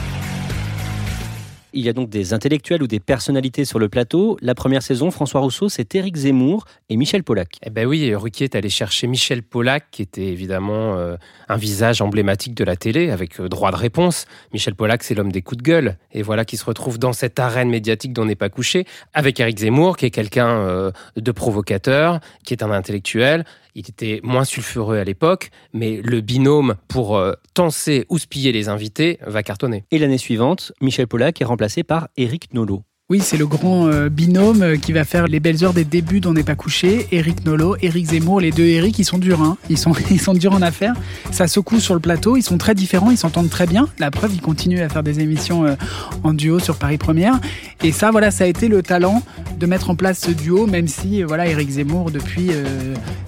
Il 1.76 1.84
y 1.84 1.88
a 1.88 1.92
donc 1.92 2.08
des 2.08 2.32
intellectuels 2.32 2.84
ou 2.84 2.86
des 2.86 3.00
personnalités 3.00 3.64
sur 3.64 3.80
le 3.80 3.88
plateau. 3.88 4.38
La 4.40 4.54
première 4.54 4.82
saison, 4.82 5.10
François 5.10 5.40
Rousseau, 5.40 5.68
c'est 5.68 5.92
Éric 5.96 6.14
Zemmour 6.14 6.66
et 6.88 6.96
Michel 6.96 7.24
Polac. 7.24 7.56
Eh 7.64 7.70
ben 7.70 7.84
oui, 7.84 8.14
Ruquier 8.14 8.44
est 8.44 8.54
allé 8.54 8.68
chercher 8.68 9.08
Michel 9.08 9.42
Polac, 9.42 9.86
qui 9.90 10.02
était 10.02 10.28
évidemment 10.28 10.96
euh, 10.96 11.16
un 11.48 11.56
visage 11.56 12.00
emblématique 12.00 12.54
de 12.54 12.62
la 12.62 12.76
télé, 12.76 13.10
avec 13.10 13.40
euh, 13.40 13.48
droit 13.48 13.72
de 13.72 13.76
réponse. 13.76 14.26
Michel 14.52 14.76
Polac, 14.76 15.02
c'est 15.02 15.16
l'homme 15.16 15.32
des 15.32 15.42
coups 15.42 15.58
de 15.58 15.64
gueule. 15.64 15.96
Et 16.12 16.22
voilà 16.22 16.44
qui 16.44 16.56
se 16.56 16.64
retrouve 16.64 17.00
dans 17.00 17.12
cette 17.12 17.40
arène 17.40 17.70
médiatique 17.70 18.12
dont 18.12 18.22
on 18.22 18.26
n'est 18.26 18.36
pas 18.36 18.50
couché, 18.50 18.86
avec 19.12 19.40
Éric 19.40 19.58
Zemmour, 19.58 19.96
qui 19.96 20.06
est 20.06 20.10
quelqu'un 20.10 20.50
euh, 20.50 20.92
de 21.16 21.32
provocateur, 21.32 22.20
qui 22.44 22.54
est 22.54 22.62
un 22.62 22.70
intellectuel, 22.70 23.44
il 23.74 23.88
était 23.88 24.20
moins 24.22 24.44
sulfureux 24.44 24.98
à 24.98 25.04
l'époque, 25.04 25.50
mais 25.72 26.00
le 26.02 26.20
binôme 26.20 26.76
pour 26.88 27.16
euh, 27.16 27.32
tenser 27.54 28.06
ou 28.08 28.18
spiller 28.18 28.52
les 28.52 28.68
invités 28.68 29.18
va 29.26 29.42
cartonner. 29.42 29.84
Et 29.90 29.98
l'année 29.98 30.18
suivante, 30.18 30.72
Michel 30.80 31.06
Pollack 31.06 31.40
est 31.40 31.44
remplacé 31.44 31.82
par 31.82 32.08
Éric 32.16 32.54
Nolot. 32.54 32.82
Oui, 33.10 33.20
c'est 33.20 33.36
le 33.36 33.46
grand 33.46 33.86
euh, 33.88 34.08
binôme 34.08 34.62
euh, 34.62 34.76
qui 34.78 34.92
va 34.92 35.04
faire 35.04 35.26
les 35.26 35.38
belles 35.38 35.62
heures 35.62 35.74
des 35.74 35.84
débuts 35.84 36.20
d'On 36.20 36.32
n'est 36.32 36.42
pas 36.42 36.54
couché. 36.54 37.06
Eric 37.12 37.44
Nolo, 37.44 37.76
Eric 37.82 38.06
Zemmour, 38.06 38.40
les 38.40 38.50
deux 38.50 38.64
Eric, 38.64 38.98
ils 38.98 39.04
sont 39.04 39.18
durs, 39.18 39.42
hein. 39.42 39.58
ils, 39.68 39.76
sont, 39.76 39.92
ils 40.10 40.18
sont 40.18 40.32
durs 40.32 40.54
en 40.54 40.62
affaires. 40.62 40.94
Ça 41.30 41.46
secoue 41.46 41.80
sur 41.80 41.92
le 41.92 42.00
plateau, 42.00 42.38
ils 42.38 42.42
sont 42.42 42.56
très 42.56 42.74
différents, 42.74 43.10
ils 43.10 43.18
s'entendent 43.18 43.50
très 43.50 43.66
bien. 43.66 43.90
La 43.98 44.10
preuve, 44.10 44.32
ils 44.32 44.40
continuent 44.40 44.80
à 44.80 44.88
faire 44.88 45.02
des 45.02 45.20
émissions 45.20 45.66
euh, 45.66 45.74
en 46.22 46.32
duo 46.32 46.60
sur 46.60 46.76
Paris 46.76 46.96
Première. 46.96 47.38
Et 47.82 47.92
ça, 47.92 48.10
voilà, 48.10 48.30
ça 48.30 48.44
a 48.44 48.46
été 48.46 48.68
le 48.68 48.82
talent 48.82 49.22
de 49.58 49.66
mettre 49.66 49.90
en 49.90 49.96
place 49.96 50.20
ce 50.20 50.30
duo, 50.30 50.66
même 50.66 50.88
si, 50.88 51.22
voilà, 51.22 51.46
Eric 51.46 51.70
Zemmour, 51.70 52.10
depuis, 52.10 52.50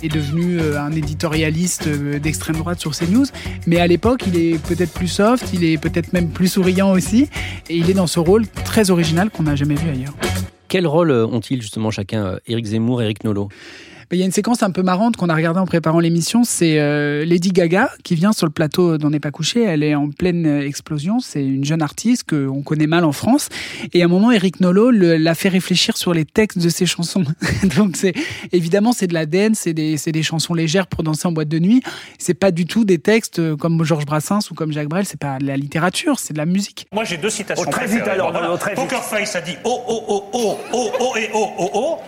est 0.02 0.08
devenu 0.08 0.60
un 0.60 0.92
éditorialiste 0.92 1.88
d'extrême 1.88 2.56
droite 2.56 2.80
sur 2.80 2.96
CNews. 2.96 3.26
Mais 3.66 3.78
à 3.78 3.86
l'époque, 3.86 4.22
il 4.26 4.36
est 4.36 4.58
peut-être 4.62 4.92
plus 4.92 5.08
soft, 5.08 5.52
il 5.52 5.64
est 5.64 5.78
peut-être 5.78 6.12
même 6.12 6.28
plus 6.28 6.48
souriant 6.48 6.92
aussi. 6.92 7.28
Et 7.68 7.76
il 7.76 7.90
est 7.90 7.94
dans 7.94 8.06
ce 8.06 8.20
rôle 8.20 8.46
très 8.48 8.90
original 8.90 9.30
qu'on 9.30 9.44
n'a 9.44 9.56
jamais 9.56 9.74
vu 9.74 9.88
ailleurs. 9.88 10.14
Quel 10.68 10.86
rôle 10.86 11.12
ont-ils 11.12 11.62
justement 11.62 11.90
chacun, 11.90 12.38
Éric 12.46 12.66
Zemmour 12.66 13.00
et 13.00 13.04
Éric 13.04 13.24
Nolot 14.06 14.16
Il 14.16 14.18
y 14.18 14.22
a 14.22 14.24
une 14.24 14.32
séquence 14.32 14.62
un 14.62 14.70
peu 14.70 14.82
marrante 14.82 15.16
qu'on 15.16 15.28
a 15.28 15.34
regardée 15.34 15.60
en 15.60 15.66
préparant 15.66 16.00
l'émission, 16.00 16.44
c'est 16.44 16.78
euh, 16.78 17.24
Lady 17.24 17.50
Gaga 17.50 17.90
qui 18.04 18.14
vient 18.14 18.32
sur 18.32 18.46
le 18.46 18.52
plateau 18.52 18.98
d'On 18.98 19.10
n'est 19.10 19.20
pas 19.20 19.30
couché. 19.30 19.62
Elle 19.62 19.82
est 19.82 19.94
en 19.94 20.10
pleine 20.10 20.46
explosion. 20.46 21.18
C'est 21.20 21.44
une 21.44 21.64
jeune 21.64 21.82
artiste 21.82 22.28
qu'on 22.28 22.62
connaît 22.62 22.86
mal 22.86 23.04
en 23.04 23.12
France. 23.12 23.48
Et 23.92 24.02
à 24.02 24.04
un 24.04 24.08
moment, 24.08 24.30
Eric 24.30 24.60
Nolot 24.60 24.90
l'a 24.90 25.34
fait 25.34 25.48
réfléchir 25.48 25.96
sur 25.96 26.14
les 26.14 26.24
textes 26.24 26.58
de 26.58 26.68
ses 26.68 26.86
chansons. 26.86 27.24
Donc 27.76 27.96
c'est 27.96 28.14
évidemment 28.52 28.92
c'est 28.92 29.06
de 29.06 29.14
la 29.14 29.26
dance, 29.26 29.58
c'est 29.60 29.74
des, 29.74 29.96
des 29.96 30.22
chansons 30.22 30.54
légères 30.54 30.86
pour 30.86 31.02
danser 31.02 31.26
en 31.26 31.32
boîte 31.32 31.48
de 31.48 31.58
nuit. 31.58 31.82
C'est 32.18 32.34
pas 32.34 32.50
du 32.50 32.66
tout 32.66 32.84
des 32.84 32.98
textes 32.98 33.56
comme 33.56 33.82
Georges 33.84 34.06
Brassens 34.06 34.50
ou 34.50 34.54
comme 34.54 34.72
Jacques 34.72 34.88
Brel. 34.88 35.04
C'est 35.04 35.20
pas 35.20 35.38
de 35.38 35.46
la 35.46 35.56
littérature, 35.56 36.18
c'est 36.18 36.32
de 36.32 36.38
la 36.38 36.46
musique. 36.46 36.86
Moi 36.92 37.04
j'ai 37.04 37.16
deux 37.16 37.30
citations. 37.30 37.64
Oh, 37.66 37.70
très 37.70 37.86
vite 37.86 38.06
alors, 38.06 38.32
voilà. 38.32 38.56
très 38.56 38.72
vite. 38.72 38.80
Poker 38.80 39.02
Face 39.02 39.36
a 39.36 39.40
dit 39.40 39.56
oh 39.64 39.80
oh 39.88 40.04
oh 40.08 40.30
oh 40.32 40.58
oh 40.72 40.90
oh 41.00 41.16
et 41.16 41.30
oh 41.34 41.50
oh 41.58 41.70
oh. 41.74 41.98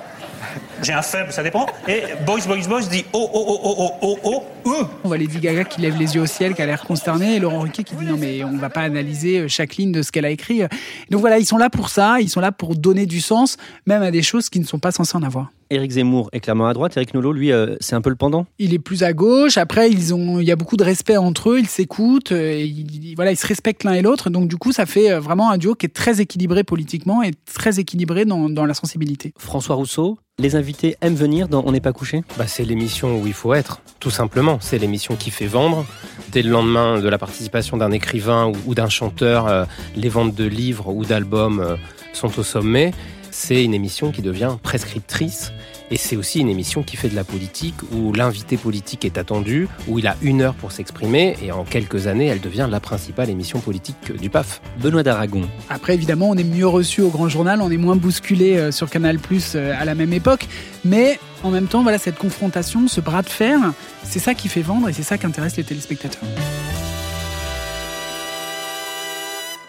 J'ai 0.82 0.92
un 0.92 1.02
faible, 1.02 1.32
ça 1.32 1.42
dépend. 1.42 1.66
Et 1.86 2.02
Boys 2.24 2.40
Boys 2.46 2.66
Boys 2.68 2.82
dit 2.82 3.04
oh 3.12 3.30
oh 3.32 3.44
oh 3.48 3.60
oh 3.64 3.92
oh 4.00 4.18
oh 4.22 4.42
oh. 4.64 4.84
On 5.04 5.08
voit 5.08 5.18
Lady 5.18 5.38
Gaga 5.38 5.64
qui 5.64 5.80
lève 5.80 5.96
les 5.98 6.14
yeux 6.14 6.22
au 6.22 6.26
ciel, 6.26 6.54
qui 6.54 6.62
a 6.62 6.66
l'air 6.66 6.84
consterné, 6.84 7.36
et 7.36 7.38
Laurent 7.40 7.60
Ruquier 7.60 7.84
qui 7.84 7.96
dit 7.96 8.04
non 8.04 8.16
mais 8.18 8.44
on 8.44 8.56
va 8.56 8.70
pas 8.70 8.82
analyser 8.82 9.48
chaque 9.48 9.76
ligne 9.76 9.92
de 9.92 10.02
ce 10.02 10.12
qu'elle 10.12 10.24
a 10.24 10.30
écrit. 10.30 10.62
Donc 11.10 11.20
voilà, 11.20 11.38
ils 11.38 11.46
sont 11.46 11.58
là 11.58 11.70
pour 11.70 11.88
ça, 11.88 12.20
ils 12.20 12.28
sont 12.28 12.40
là 12.40 12.52
pour 12.52 12.76
donner 12.76 13.06
du 13.06 13.20
sens, 13.20 13.56
même 13.86 14.02
à 14.02 14.10
des 14.10 14.22
choses 14.22 14.48
qui 14.48 14.60
ne 14.60 14.64
sont 14.64 14.78
pas 14.78 14.92
censées 14.92 15.16
en 15.16 15.22
avoir. 15.22 15.50
Éric 15.70 15.92
Zemmour 15.92 16.28
est 16.32 16.40
clairement 16.40 16.66
à 16.66 16.72
droite. 16.72 16.96
Éric 16.96 17.14
Nolot, 17.14 17.32
lui, 17.32 17.52
euh, 17.52 17.76
c'est 17.80 17.94
un 17.94 18.00
peu 18.00 18.10
le 18.10 18.16
pendant. 18.16 18.46
Il 18.58 18.74
est 18.74 18.78
plus 18.78 19.02
à 19.02 19.12
gauche. 19.12 19.58
Après, 19.58 19.90
ils 19.90 20.14
ont, 20.14 20.40
il 20.40 20.46
y 20.46 20.52
a 20.52 20.56
beaucoup 20.56 20.76
de 20.76 20.84
respect 20.84 21.16
entre 21.16 21.50
eux. 21.50 21.58
Ils 21.58 21.68
s'écoutent. 21.68 22.32
Et 22.32 22.64
ils, 22.64 23.14
voilà, 23.16 23.32
ils 23.32 23.36
se 23.36 23.46
respectent 23.46 23.84
l'un 23.84 23.94
et 23.94 24.02
l'autre. 24.02 24.30
Donc, 24.30 24.48
du 24.48 24.56
coup, 24.56 24.72
ça 24.72 24.86
fait 24.86 25.10
euh, 25.10 25.20
vraiment 25.20 25.50
un 25.50 25.58
duo 25.58 25.74
qui 25.74 25.86
est 25.86 25.94
très 25.94 26.20
équilibré 26.20 26.64
politiquement 26.64 27.22
et 27.22 27.32
très 27.52 27.78
équilibré 27.80 28.24
dans, 28.24 28.48
dans 28.48 28.64
la 28.64 28.74
sensibilité. 28.74 29.32
François 29.38 29.76
Rousseau, 29.76 30.18
les 30.38 30.54
invités 30.56 30.96
aiment 31.00 31.14
venir 31.14 31.48
dans 31.48 31.62
On 31.66 31.72
n'est 31.72 31.80
pas 31.80 31.92
couché? 31.92 32.22
Bah, 32.38 32.46
C'est 32.46 32.64
l'émission 32.64 33.20
où 33.20 33.26
il 33.26 33.32
faut 33.32 33.54
être, 33.54 33.82
tout 34.00 34.10
simplement. 34.10 34.58
C'est 34.60 34.78
l'émission 34.78 35.16
qui 35.16 35.30
fait 35.30 35.46
vendre. 35.46 35.84
Dès 36.32 36.42
le 36.42 36.50
lendemain 36.50 37.00
de 37.00 37.08
la 37.08 37.18
participation 37.18 37.76
d'un 37.76 37.90
écrivain 37.90 38.46
ou, 38.46 38.54
ou 38.70 38.74
d'un 38.74 38.88
chanteur, 38.88 39.46
euh, 39.48 39.64
les 39.96 40.08
ventes 40.08 40.34
de 40.34 40.44
livres 40.44 40.88
ou 40.88 41.04
d'albums 41.04 41.60
euh, 41.60 41.76
sont 42.12 42.38
au 42.38 42.42
sommet. 42.42 42.92
C'est 43.40 43.62
une 43.62 43.72
émission 43.72 44.10
qui 44.10 44.20
devient 44.20 44.56
prescriptrice. 44.60 45.52
Et 45.92 45.96
c'est 45.96 46.16
aussi 46.16 46.40
une 46.40 46.48
émission 46.48 46.82
qui 46.82 46.96
fait 46.96 47.08
de 47.08 47.14
la 47.14 47.22
politique, 47.22 47.76
où 47.92 48.12
l'invité 48.12 48.56
politique 48.56 49.04
est 49.04 49.16
attendu, 49.16 49.68
où 49.86 50.00
il 50.00 50.08
a 50.08 50.16
une 50.22 50.42
heure 50.42 50.54
pour 50.54 50.72
s'exprimer, 50.72 51.36
et 51.40 51.52
en 51.52 51.62
quelques 51.62 52.08
années, 52.08 52.26
elle 52.26 52.40
devient 52.40 52.66
la 52.68 52.80
principale 52.80 53.30
émission 53.30 53.60
politique 53.60 54.12
du 54.20 54.28
PAF. 54.28 54.60
Benoît 54.80 55.04
d'Aragon. 55.04 55.48
Après, 55.70 55.94
évidemment, 55.94 56.28
on 56.28 56.36
est 56.36 56.42
mieux 56.42 56.66
reçu 56.66 57.00
au 57.00 57.10
Grand 57.10 57.28
Journal, 57.28 57.62
on 57.62 57.70
est 57.70 57.76
moins 57.76 57.96
bousculé 57.96 58.56
euh, 58.56 58.72
sur 58.72 58.90
Canal 58.90 59.20
Plus 59.20 59.54
à 59.54 59.84
la 59.84 59.94
même 59.94 60.12
époque, 60.12 60.48
mais 60.84 61.20
en 61.44 61.50
même 61.50 61.68
temps, 61.68 61.84
voilà, 61.84 61.98
cette 61.98 62.18
confrontation, 62.18 62.88
ce 62.88 63.00
bras 63.00 63.22
de 63.22 63.28
fer, 63.28 63.60
c'est 64.02 64.18
ça 64.18 64.34
qui 64.34 64.48
fait 64.48 64.62
vendre 64.62 64.88
et 64.88 64.92
c'est 64.92 65.04
ça 65.04 65.16
qui 65.16 65.26
intéresse 65.26 65.56
les 65.56 65.64
téléspectateurs. 65.64 66.24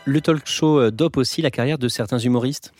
Le 0.09 0.21
talk 0.21 0.41
show 0.45 0.89
dope 0.89 1.17
aussi 1.17 1.43
la 1.43 1.51
carrière 1.51 1.77
de 1.77 1.87
certains 1.87 2.17
humoristes 2.17 2.73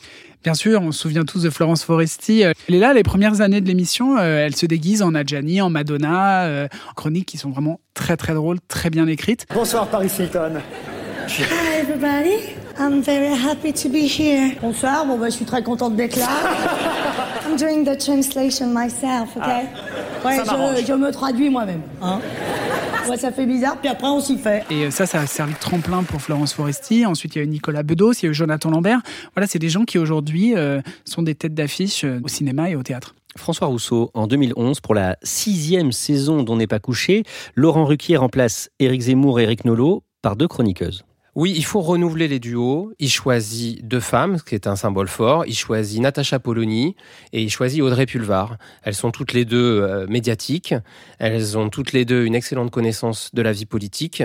Bien 0.43 0.55
sûr, 0.55 0.81
on 0.81 0.91
se 0.91 1.00
souvient 1.00 1.25
tous 1.25 1.43
de 1.43 1.51
Florence 1.51 1.83
Foresti. 1.83 2.41
Elle 2.41 2.75
est 2.75 2.79
là 2.79 2.93
les 2.93 3.03
premières 3.03 3.41
années 3.41 3.62
de 3.62 3.67
l'émission. 3.67 4.17
Elle 4.17 4.55
se 4.55 4.65
déguise 4.65 5.03
en 5.03 5.13
Adjani, 5.13 5.62
en 5.62 5.69
Madonna, 5.69 6.45
euh, 6.45 6.67
en 6.89 6.93
chroniques 6.93 7.27
qui 7.27 7.38
sont 7.38 7.51
vraiment 7.51 7.81
très 7.93 8.17
très 8.17 8.33
drôles, 8.33 8.57
très 8.67 8.89
bien 8.89 9.05
écrites. 9.07 9.45
Bonsoir 9.53 9.86
Paris 9.88 10.09
Hilton. 10.17 10.53
Hi 11.27 11.81
everybody, 11.81 12.55
I'm 12.79 13.03
very 13.03 13.36
happy 13.36 13.74
to 13.74 13.89
be 13.89 14.07
here. 14.07 14.55
Bonsoir, 14.59 15.05
bon 15.05 15.19
bah 15.19 15.27
je 15.29 15.36
suis 15.36 15.45
très 15.45 15.62
contente 15.62 15.95
d'être 15.95 16.15
là. 16.15 16.29
I'm 17.48 17.55
doing 17.55 17.83
the 17.83 17.95
translation 17.95 18.74
myself, 18.74 19.36
ok 19.36 19.43
Ouais, 20.25 20.38
je, 20.38 20.86
je 20.88 20.93
me 20.93 21.12
traduis 21.12 21.50
moi-même. 21.51 21.81
Hein 22.01 22.19
Ouais, 23.09 23.17
ça 23.17 23.31
fait 23.31 23.47
bizarre, 23.47 23.77
puis 23.77 23.89
après 23.89 24.07
on 24.07 24.19
s'y 24.19 24.37
fait. 24.37 24.63
Et 24.69 24.91
ça, 24.91 25.07
ça 25.07 25.21
a 25.21 25.25
servi 25.25 25.53
de 25.53 25.59
tremplin 25.59 26.03
pour 26.03 26.21
Florence 26.21 26.53
Foresti. 26.53 27.07
Ensuite, 27.07 27.35
il 27.35 27.39
y 27.39 27.41
a 27.41 27.43
eu 27.43 27.47
Nicolas 27.47 27.81
Bedos, 27.81 28.13
il 28.13 28.25
y 28.25 28.27
a 28.27 28.31
eu 28.31 28.33
Jonathan 28.35 28.69
Lambert. 28.69 29.01
Voilà, 29.35 29.47
c'est 29.47 29.57
des 29.57 29.69
gens 29.69 29.83
qui 29.83 29.97
aujourd'hui 29.97 30.55
euh, 30.55 30.79
sont 31.05 31.23
des 31.23 31.33
têtes 31.33 31.55
d'affiche 31.55 32.03
euh, 32.03 32.19
au 32.23 32.27
cinéma 32.27 32.69
et 32.69 32.75
au 32.75 32.83
théâtre. 32.83 33.15
François 33.35 33.67
Rousseau, 33.67 34.11
en 34.13 34.27
2011, 34.27 34.79
pour 34.81 34.93
la 34.93 35.17
sixième 35.23 35.91
saison 35.91 36.43
d'On 36.43 36.57
n'est 36.57 36.67
pas 36.67 36.79
couché, 36.79 37.23
Laurent 37.55 37.85
Ruquier 37.85 38.17
remplace 38.17 38.69
Éric 38.79 39.01
Zemmour 39.01 39.39
et 39.39 39.43
Éric 39.43 39.65
Nolot 39.65 40.03
par 40.21 40.35
deux 40.35 40.47
chroniqueuses. 40.47 41.03
Oui, 41.39 41.53
il 41.55 41.63
faut 41.63 41.79
renouveler 41.79 42.27
les 42.27 42.39
duos. 42.39 42.91
Il 43.00 43.10
choisit 43.10 43.88
deux 43.88 44.01
femmes, 44.01 44.39
ce 44.39 44.43
qui 44.43 44.55
est 44.55 44.67
un 44.67 44.75
symbole 44.75 45.08
fort. 45.08 45.46
Il 45.48 45.55
choisit 45.55 46.01
Natacha 46.01 46.38
Polony 46.38 46.98
et 47.31 47.41
il 47.41 47.50
choisit 47.50 47.81
Audrey 47.81 48.05
Pulvar. 48.05 48.58
Elles 48.84 48.93
sont 48.93 49.12
toutes 49.12 49.31
les 49.31 49.46
deux 49.46 49.79
euh, 49.79 50.05
médiatiques. 50.10 50.75
Elles 51.17 51.58
ont 51.58 51.69
toutes 51.69 51.93
les 51.93 52.03
deux 52.03 52.25
une 52.25 52.36
excellente 52.36 52.72
connaissance 52.72 53.29
de 53.34 53.41
la 53.41 53.53
vie 53.53 53.65
politique 53.65 54.22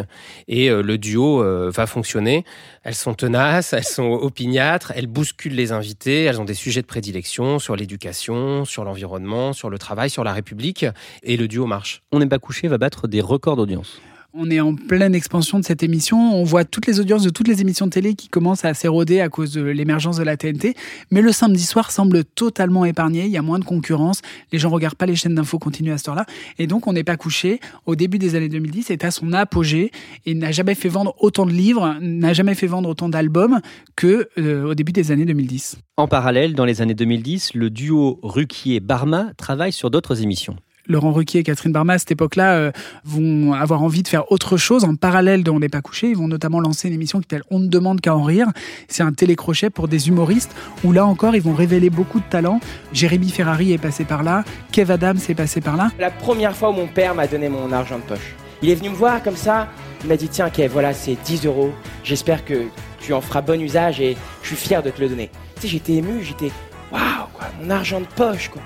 et 0.49 0.71
euh, 0.71 0.83
le 0.83 0.99
duo 0.99 1.40
euh, 1.40 1.71
va 1.73 1.87
fonctionner. 1.87 2.44
Elles 2.83 2.97
sont 2.97 3.14
tenaces, 3.14 3.75
elles 3.75 3.85
sont 3.85 4.11
opiniâtres, 4.11 4.92
elles 4.97 5.06
bousculent 5.06 5.54
les 5.54 5.71
invités. 5.71 6.25
Elles 6.25 6.40
ont 6.40 6.44
des 6.44 6.54
sujets 6.54 6.83
de 6.83 6.88
prédilection 6.88 7.61
sur 7.61 7.76
l'éducation, 7.76 8.64
sur 8.64 8.83
l'environnement, 8.83 9.52
sur 9.52 9.71
le 9.71 9.78
travail, 9.78 10.11
sur 10.11 10.25
la 10.25 10.33
République 10.33 10.85
et 11.23 11.37
le 11.37 11.47
duo 11.47 11.66
marche. 11.66 12.02
On 12.11 12.18
n'est 12.18 12.26
pas 12.26 12.40
couché 12.40 12.66
va 12.66 12.78
battre 12.78 13.06
des 13.06 13.21
records 13.21 13.54
d'audience. 13.54 14.00
On 14.36 14.50
est 14.50 14.58
en 14.58 14.74
pleine 14.74 15.14
expansion 15.14 15.60
de 15.60 15.64
cette 15.64 15.84
émission. 15.84 16.18
On 16.34 16.42
voit 16.42 16.64
toutes 16.64 16.88
les 16.88 16.98
audiences 16.98 17.22
de 17.22 17.30
toutes 17.30 17.46
les 17.46 17.60
émissions 17.60 17.86
de 17.86 17.92
télé 17.92 18.14
qui 18.14 18.26
commencent 18.26 18.64
à 18.64 18.74
s'éroder 18.74 19.20
à 19.20 19.28
cause 19.28 19.52
de 19.52 19.62
l'émergence 19.62 20.16
de 20.16 20.24
la 20.24 20.36
TNT. 20.36 20.74
Mais 21.12 21.22
le 21.22 21.30
samedi 21.30 21.62
soir 21.62 21.92
semble 21.92 22.24
totalement 22.24 22.84
épargné. 22.84 23.26
Il 23.26 23.30
y 23.30 23.36
a 23.36 23.42
moins 23.42 23.60
de 23.60 23.64
concurrence. 23.64 24.22
Les 24.50 24.58
gens 24.58 24.70
regardent 24.70 24.96
pas 24.96 25.06
les 25.06 25.14
chaînes 25.14 25.36
d'infos 25.36 25.60
continues 25.60 25.92
à 25.92 25.98
cette 25.98 26.08
heure-là. 26.08 26.26
Et 26.58 26.66
donc, 26.66 26.88
on 26.88 26.92
n'est 26.92 27.04
pas 27.04 27.16
couché. 27.16 27.60
Au 27.86 27.94
début 27.94 28.18
des 28.18 28.34
années 28.34 28.48
2010, 28.48 28.90
est 28.90 29.04
à 29.04 29.12
son 29.12 29.32
apogée 29.32 29.92
et 30.26 30.34
n'a 30.34 30.50
jamais 30.50 30.74
fait 30.74 30.88
vendre 30.88 31.14
autant 31.20 31.46
de 31.46 31.52
livres, 31.52 31.96
n'a 32.00 32.32
jamais 32.32 32.56
fait 32.56 32.66
vendre 32.66 32.88
autant 32.88 33.08
d'albums 33.08 33.60
que 33.94 34.28
euh, 34.38 34.64
au 34.64 34.74
début 34.74 34.90
des 34.90 35.12
années 35.12 35.26
2010. 35.26 35.76
En 35.96 36.08
parallèle, 36.08 36.54
dans 36.54 36.64
les 36.64 36.82
années 36.82 36.94
2010, 36.94 37.54
le 37.54 37.70
duo 37.70 38.18
Ruquier-Barma 38.24 39.30
travaille 39.36 39.70
sur 39.70 39.92
d'autres 39.92 40.22
émissions. 40.22 40.56
Laurent 40.86 41.12
Ruquier 41.12 41.40
et 41.40 41.42
Catherine 41.42 41.72
Barma 41.72 41.94
à 41.94 41.98
cette 41.98 42.10
époque-là 42.10 42.54
euh, 42.54 42.72
vont 43.04 43.52
avoir 43.54 43.82
envie 43.82 44.02
de 44.02 44.08
faire 44.08 44.30
autre 44.30 44.56
chose 44.56 44.84
en 44.84 44.96
parallèle 44.96 45.42
de 45.42 45.50
On 45.50 45.60
n'est 45.60 45.68
pas 45.68 45.80
couché. 45.80 46.10
Ils 46.10 46.16
vont 46.16 46.28
notamment 46.28 46.60
lancer 46.60 46.88
une 46.88 46.94
émission 46.94 47.20
qui 47.20 47.24
s'appelle 47.24 47.44
On 47.50 47.58
ne 47.58 47.68
demande 47.68 48.00
qu'à 48.00 48.14
en 48.14 48.22
rire. 48.22 48.48
C'est 48.88 49.02
un 49.02 49.12
télécrochet 49.12 49.70
pour 49.70 49.88
des 49.88 50.08
humoristes 50.08 50.54
où 50.84 50.92
là 50.92 51.06
encore 51.06 51.34
ils 51.34 51.42
vont 51.42 51.54
révéler 51.54 51.90
beaucoup 51.90 52.20
de 52.20 52.24
talent. 52.28 52.60
Jérémy 52.92 53.30
Ferrari 53.30 53.72
est 53.72 53.78
passé 53.78 54.04
par 54.04 54.22
là, 54.22 54.44
Kev 54.72 54.92
Adams 54.92 55.18
est 55.28 55.34
passé 55.34 55.60
par 55.60 55.76
là. 55.76 55.90
La 55.98 56.10
première 56.10 56.54
fois 56.54 56.70
où 56.70 56.74
mon 56.74 56.86
père 56.86 57.14
m'a 57.14 57.26
donné 57.26 57.48
mon 57.48 57.72
argent 57.72 57.98
de 57.98 58.04
poche, 58.04 58.34
il 58.62 58.70
est 58.70 58.74
venu 58.74 58.90
me 58.90 58.94
voir 58.94 59.22
comme 59.22 59.36
ça. 59.36 59.68
Il 60.02 60.08
m'a 60.08 60.16
dit 60.16 60.28
tiens 60.28 60.50
Kev, 60.50 60.72
voilà 60.72 60.92
c'est 60.92 61.16
10 61.24 61.46
euros. 61.46 61.72
J'espère 62.02 62.44
que 62.44 62.64
tu 63.00 63.12
en 63.12 63.20
feras 63.20 63.40
bon 63.40 63.60
usage 63.60 64.00
et 64.00 64.16
je 64.42 64.48
suis 64.48 64.56
fier 64.56 64.82
de 64.82 64.90
te 64.90 65.00
le 65.00 65.08
donner. 65.08 65.30
Tu 65.56 65.62
sais 65.62 65.68
j'étais 65.68 65.94
ému, 65.94 66.22
j'étais 66.22 66.50
waouh 66.92 67.28
quoi, 67.32 67.46
mon 67.62 67.70
argent 67.70 68.00
de 68.00 68.06
poche 68.16 68.48
quoi. 68.48 68.62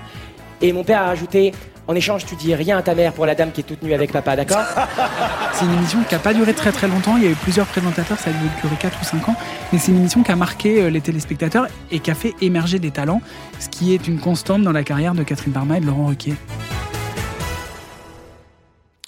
Et 0.61 0.73
mon 0.73 0.83
père 0.83 1.01
a 1.03 1.09
ajouté 1.09 1.53
en 1.89 1.95
échange, 1.95 2.23
tu 2.23 2.35
dis 2.35 2.53
rien 2.53 2.77
à 2.77 2.83
ta 2.83 2.93
mère 2.93 3.13
pour 3.13 3.25
la 3.25 3.33
dame 3.33 3.51
qui 3.51 3.61
est 3.61 3.63
toute 3.63 3.81
nue 3.81 3.95
avec 3.95 4.11
papa, 4.11 4.35
d'accord 4.35 4.63
C'est 5.53 5.65
une 5.65 5.73
émission 5.73 6.03
qui 6.07 6.13
n'a 6.13 6.19
pas 6.19 6.35
duré 6.35 6.53
très 6.53 6.71
très 6.71 6.87
longtemps. 6.87 7.17
Il 7.17 7.23
y 7.23 7.27
a 7.27 7.31
eu 7.31 7.35
plusieurs 7.35 7.65
présentateurs, 7.65 8.19
ça 8.19 8.29
a 8.29 8.33
duré 8.33 8.75
4 8.79 8.99
ou 9.01 9.03
5 9.03 9.29
ans. 9.29 9.35
Mais 9.73 9.79
c'est 9.79 9.91
une 9.91 9.97
émission 9.97 10.21
qui 10.21 10.31
a 10.31 10.35
marqué 10.35 10.83
euh, 10.83 10.91
les 10.91 11.01
téléspectateurs 11.01 11.65
et 11.89 11.99
qui 11.99 12.11
a 12.11 12.15
fait 12.15 12.35
émerger 12.41 12.77
des 12.77 12.91
talents, 12.91 13.23
ce 13.59 13.69
qui 13.69 13.95
est 13.95 14.07
une 14.07 14.19
constante 14.19 14.61
dans 14.61 14.71
la 14.71 14.83
carrière 14.83 15.15
de 15.15 15.23
Catherine 15.23 15.51
Barma 15.51 15.77
et 15.77 15.81
de 15.81 15.87
Laurent 15.87 16.05
Ruquier. 16.05 16.35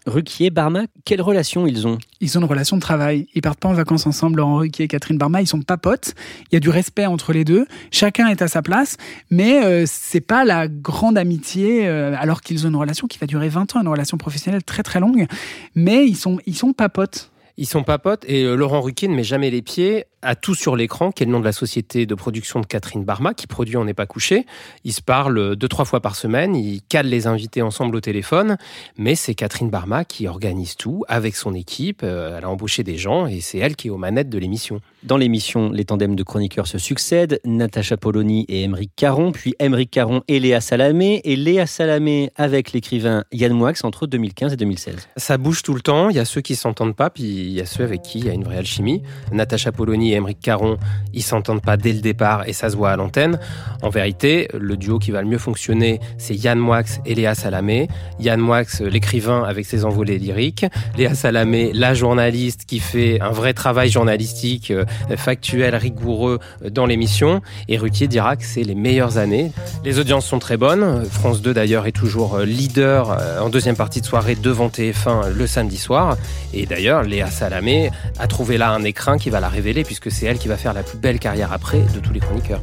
Ruquier, 0.05 0.49
Barma, 0.49 0.85
quelle 1.05 1.21
relation 1.21 1.67
ils 1.67 1.87
ont? 1.87 1.97
Ils 2.21 2.37
ont 2.37 2.41
une 2.41 2.47
relation 2.47 2.75
de 2.75 2.81
travail. 2.81 3.27
Ils 3.35 3.41
partent 3.41 3.59
pas 3.59 3.69
en 3.69 3.73
vacances 3.73 4.07
ensemble, 4.07 4.37
Laurent 4.37 4.57
Ruquier 4.57 4.85
et 4.85 4.87
Catherine 4.87 5.17
Barma. 5.17 5.41
Ils 5.41 5.47
sont 5.47 5.61
pas 5.61 5.77
potes. 5.77 6.13
Il 6.51 6.55
y 6.55 6.57
a 6.57 6.59
du 6.59 6.69
respect 6.69 7.05
entre 7.05 7.33
les 7.33 7.45
deux. 7.45 7.65
Chacun 7.91 8.27
est 8.27 8.41
à 8.41 8.47
sa 8.47 8.61
place, 8.61 8.97
mais 9.29 9.63
euh, 9.63 9.83
c'est 9.87 10.21
pas 10.21 10.43
la 10.43 10.67
grande 10.67 11.17
amitié. 11.17 11.87
Euh, 11.87 12.15
alors 12.17 12.41
qu'ils 12.41 12.65
ont 12.65 12.69
une 12.69 12.75
relation 12.75 13.07
qui 13.07 13.19
va 13.19 13.27
durer 13.27 13.49
20 13.49 13.75
ans, 13.75 13.81
une 13.81 13.87
relation 13.87 14.17
professionnelle 14.17 14.63
très 14.63 14.83
très 14.83 14.99
longue. 14.99 15.27
Mais 15.75 16.07
ils 16.07 16.15
sont 16.15 16.39
ils 16.45 16.55
sont 16.55 16.73
pas 16.73 16.89
potes. 16.89 17.30
Ils 17.57 17.65
sont 17.65 17.83
pas 17.83 17.97
potes 17.97 18.25
et 18.27 18.43
euh, 18.43 18.55
Laurent 18.55 18.81
Ruquier 18.81 19.07
ne 19.07 19.15
met 19.15 19.23
jamais 19.23 19.49
les 19.49 19.61
pieds 19.61 20.05
à 20.21 20.35
tout 20.35 20.55
sur 20.55 20.75
l'écran, 20.75 21.11
qui 21.11 21.23
est 21.23 21.25
le 21.25 21.31
nom 21.31 21.39
de 21.39 21.45
la 21.45 21.51
société 21.51 22.05
de 22.05 22.15
production 22.15 22.59
de 22.59 22.65
Catherine 22.65 23.03
Barma, 23.03 23.33
qui 23.33 23.47
produit 23.47 23.77
On 23.77 23.85
n'est 23.85 23.93
pas 23.93 24.05
couché. 24.05 24.45
Ils 24.83 24.93
se 24.93 25.01
parlent 25.01 25.55
deux, 25.55 25.67
trois 25.67 25.85
fois 25.85 25.99
par 25.99 26.15
semaine, 26.15 26.55
ils 26.55 26.81
calent 26.83 27.07
les 27.07 27.27
invités 27.27 27.61
ensemble 27.61 27.95
au 27.95 28.01
téléphone, 28.01 28.57
mais 28.97 29.15
c'est 29.15 29.33
Catherine 29.33 29.69
Barma 29.69 30.05
qui 30.05 30.27
organise 30.27 30.75
tout 30.75 31.03
avec 31.07 31.35
son 31.35 31.53
équipe. 31.53 32.01
Euh, 32.03 32.37
elle 32.37 32.45
a 32.45 32.49
embauché 32.49 32.83
des 32.83 32.97
gens 32.97 33.25
et 33.25 33.41
c'est 33.41 33.57
elle 33.57 33.75
qui 33.75 33.87
est 33.87 33.91
aux 33.91 33.97
manettes 33.97 34.29
de 34.29 34.37
l'émission. 34.37 34.81
Dans 35.03 35.17
l'émission, 35.17 35.71
les 35.71 35.83
tandems 35.83 36.15
de 36.15 36.21
chroniqueurs 36.21 36.67
se 36.67 36.77
succèdent, 36.77 37.39
Natacha 37.43 37.97
Polony 37.97 38.45
et 38.47 38.61
Émeric 38.61 38.91
Caron, 38.95 39.31
puis 39.31 39.55
Émeric 39.59 39.89
Caron 39.89 40.21
et 40.27 40.39
Léa 40.39 40.61
Salamé, 40.61 41.21
et 41.23 41.35
Léa 41.35 41.65
Salamé 41.65 42.29
avec 42.35 42.71
l'écrivain 42.71 43.23
Yann 43.31 43.51
Moix 43.51 43.73
entre 43.81 44.05
2015 44.05 44.53
et 44.53 44.57
2016. 44.57 45.07
Ça 45.17 45.39
bouge 45.39 45.63
tout 45.63 45.73
le 45.73 45.81
temps, 45.81 46.09
il 46.09 46.17
y 46.17 46.19
a 46.19 46.25
ceux 46.25 46.41
qui 46.41 46.55
s'entendent 46.55 46.95
pas, 46.95 47.09
puis 47.09 47.23
il 47.23 47.51
y 47.51 47.61
a 47.61 47.65
ceux 47.65 47.83
avec 47.83 48.03
qui 48.03 48.19
il 48.19 48.27
y 48.27 48.29
a 48.29 48.33
une 48.33 48.43
vraie 48.43 48.57
alchimie. 48.57 49.01
Natacha 49.31 49.71
Polony 49.71 50.13
et 50.13 50.17
Émeric 50.17 50.39
Caron, 50.39 50.77
ils 51.15 51.23
s'entendent 51.23 51.63
pas 51.63 51.77
dès 51.77 51.93
le 51.93 52.01
départ 52.01 52.47
et 52.47 52.53
ça 52.53 52.69
se 52.69 52.75
voit 52.75 52.91
à 52.91 52.95
l'antenne. 52.95 53.39
En 53.81 53.89
vérité, 53.89 54.49
le 54.53 54.77
duo 54.77 54.99
qui 54.99 55.09
va 55.09 55.23
le 55.23 55.27
mieux 55.27 55.39
fonctionner, 55.39 55.99
c'est 56.19 56.35
Yann 56.35 56.59
Moix 56.59 56.83
et 57.07 57.15
Léa 57.15 57.33
Salamé. 57.33 57.87
Yann 58.19 58.39
Moix, 58.39 58.61
l'écrivain 58.81 59.45
avec 59.45 59.65
ses 59.65 59.83
envolées 59.83 60.19
lyriques. 60.19 60.67
Léa 60.95 61.15
Salamé, 61.15 61.71
la 61.73 61.95
journaliste 61.95 62.65
qui 62.65 62.79
fait 62.79 63.19
un 63.19 63.31
vrai 63.31 63.55
travail 63.55 63.89
journalistique, 63.89 64.69
euh, 64.69 64.85
factuel, 65.17 65.75
rigoureux 65.75 66.39
euh, 66.63 66.69
dans 66.69 66.85
l'émission. 66.85 67.41
Et 67.67 67.77
Ruquier 67.77 68.07
dira 68.07 68.35
que 68.35 68.45
c'est 68.45 68.63
les 68.63 68.75
meilleures 68.75 69.17
années. 69.17 69.51
Les 69.83 69.99
audiences 69.99 70.25
sont 70.25 70.39
très 70.39 70.57
bonnes. 70.57 71.05
France 71.05 71.41
2 71.41 71.53
d'ailleurs 71.53 71.87
est 71.87 71.91
toujours 71.91 72.35
euh, 72.35 72.45
leader 72.45 73.17
en 73.41 73.49
deuxième 73.49 73.75
partie 73.75 74.01
de 74.01 74.05
soirée 74.05 74.35
devant 74.35 74.67
TF1 74.67 75.31
le 75.31 75.47
samedi 75.47 75.77
soir. 75.77 76.17
Et 76.53 76.65
d'ailleurs, 76.65 77.03
Léa 77.03 77.27
Salamé 77.27 77.91
a 78.19 78.27
trouvé 78.27 78.57
là 78.57 78.71
un 78.71 78.83
écrin 78.83 79.17
qui 79.17 79.29
va 79.29 79.39
la 79.39 79.49
révéler 79.49 79.83
puisque 79.83 80.11
c'est 80.11 80.25
elle 80.25 80.37
qui 80.37 80.47
va 80.47 80.57
faire 80.57 80.73
la 80.73 80.83
plus 80.83 80.97
belle 80.97 81.19
carrière 81.19 81.53
après 81.53 81.79
de 81.93 81.99
tous 81.99 82.13
les 82.13 82.19
chroniqueurs. 82.19 82.61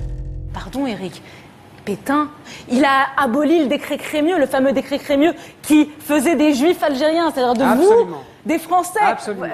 Pardon 0.53 0.87
Eric, 0.87 1.23
Pétain, 1.85 2.29
il 2.71 2.85
a 2.85 3.07
aboli 3.17 3.61
le 3.61 3.67
décret 3.67 3.97
Crémieux, 3.97 4.39
le 4.39 4.47
fameux 4.47 4.73
décret 4.73 4.99
Crémieux 4.99 5.33
qui 5.63 5.89
faisait 6.01 6.37
des 6.37 6.53
juifs 6.53 6.83
algériens, 6.83 7.31
c'est-à-dire 7.35 7.55
de 7.55 7.79
vous, 7.79 8.15
des 8.47 8.59
Français. 8.59 9.01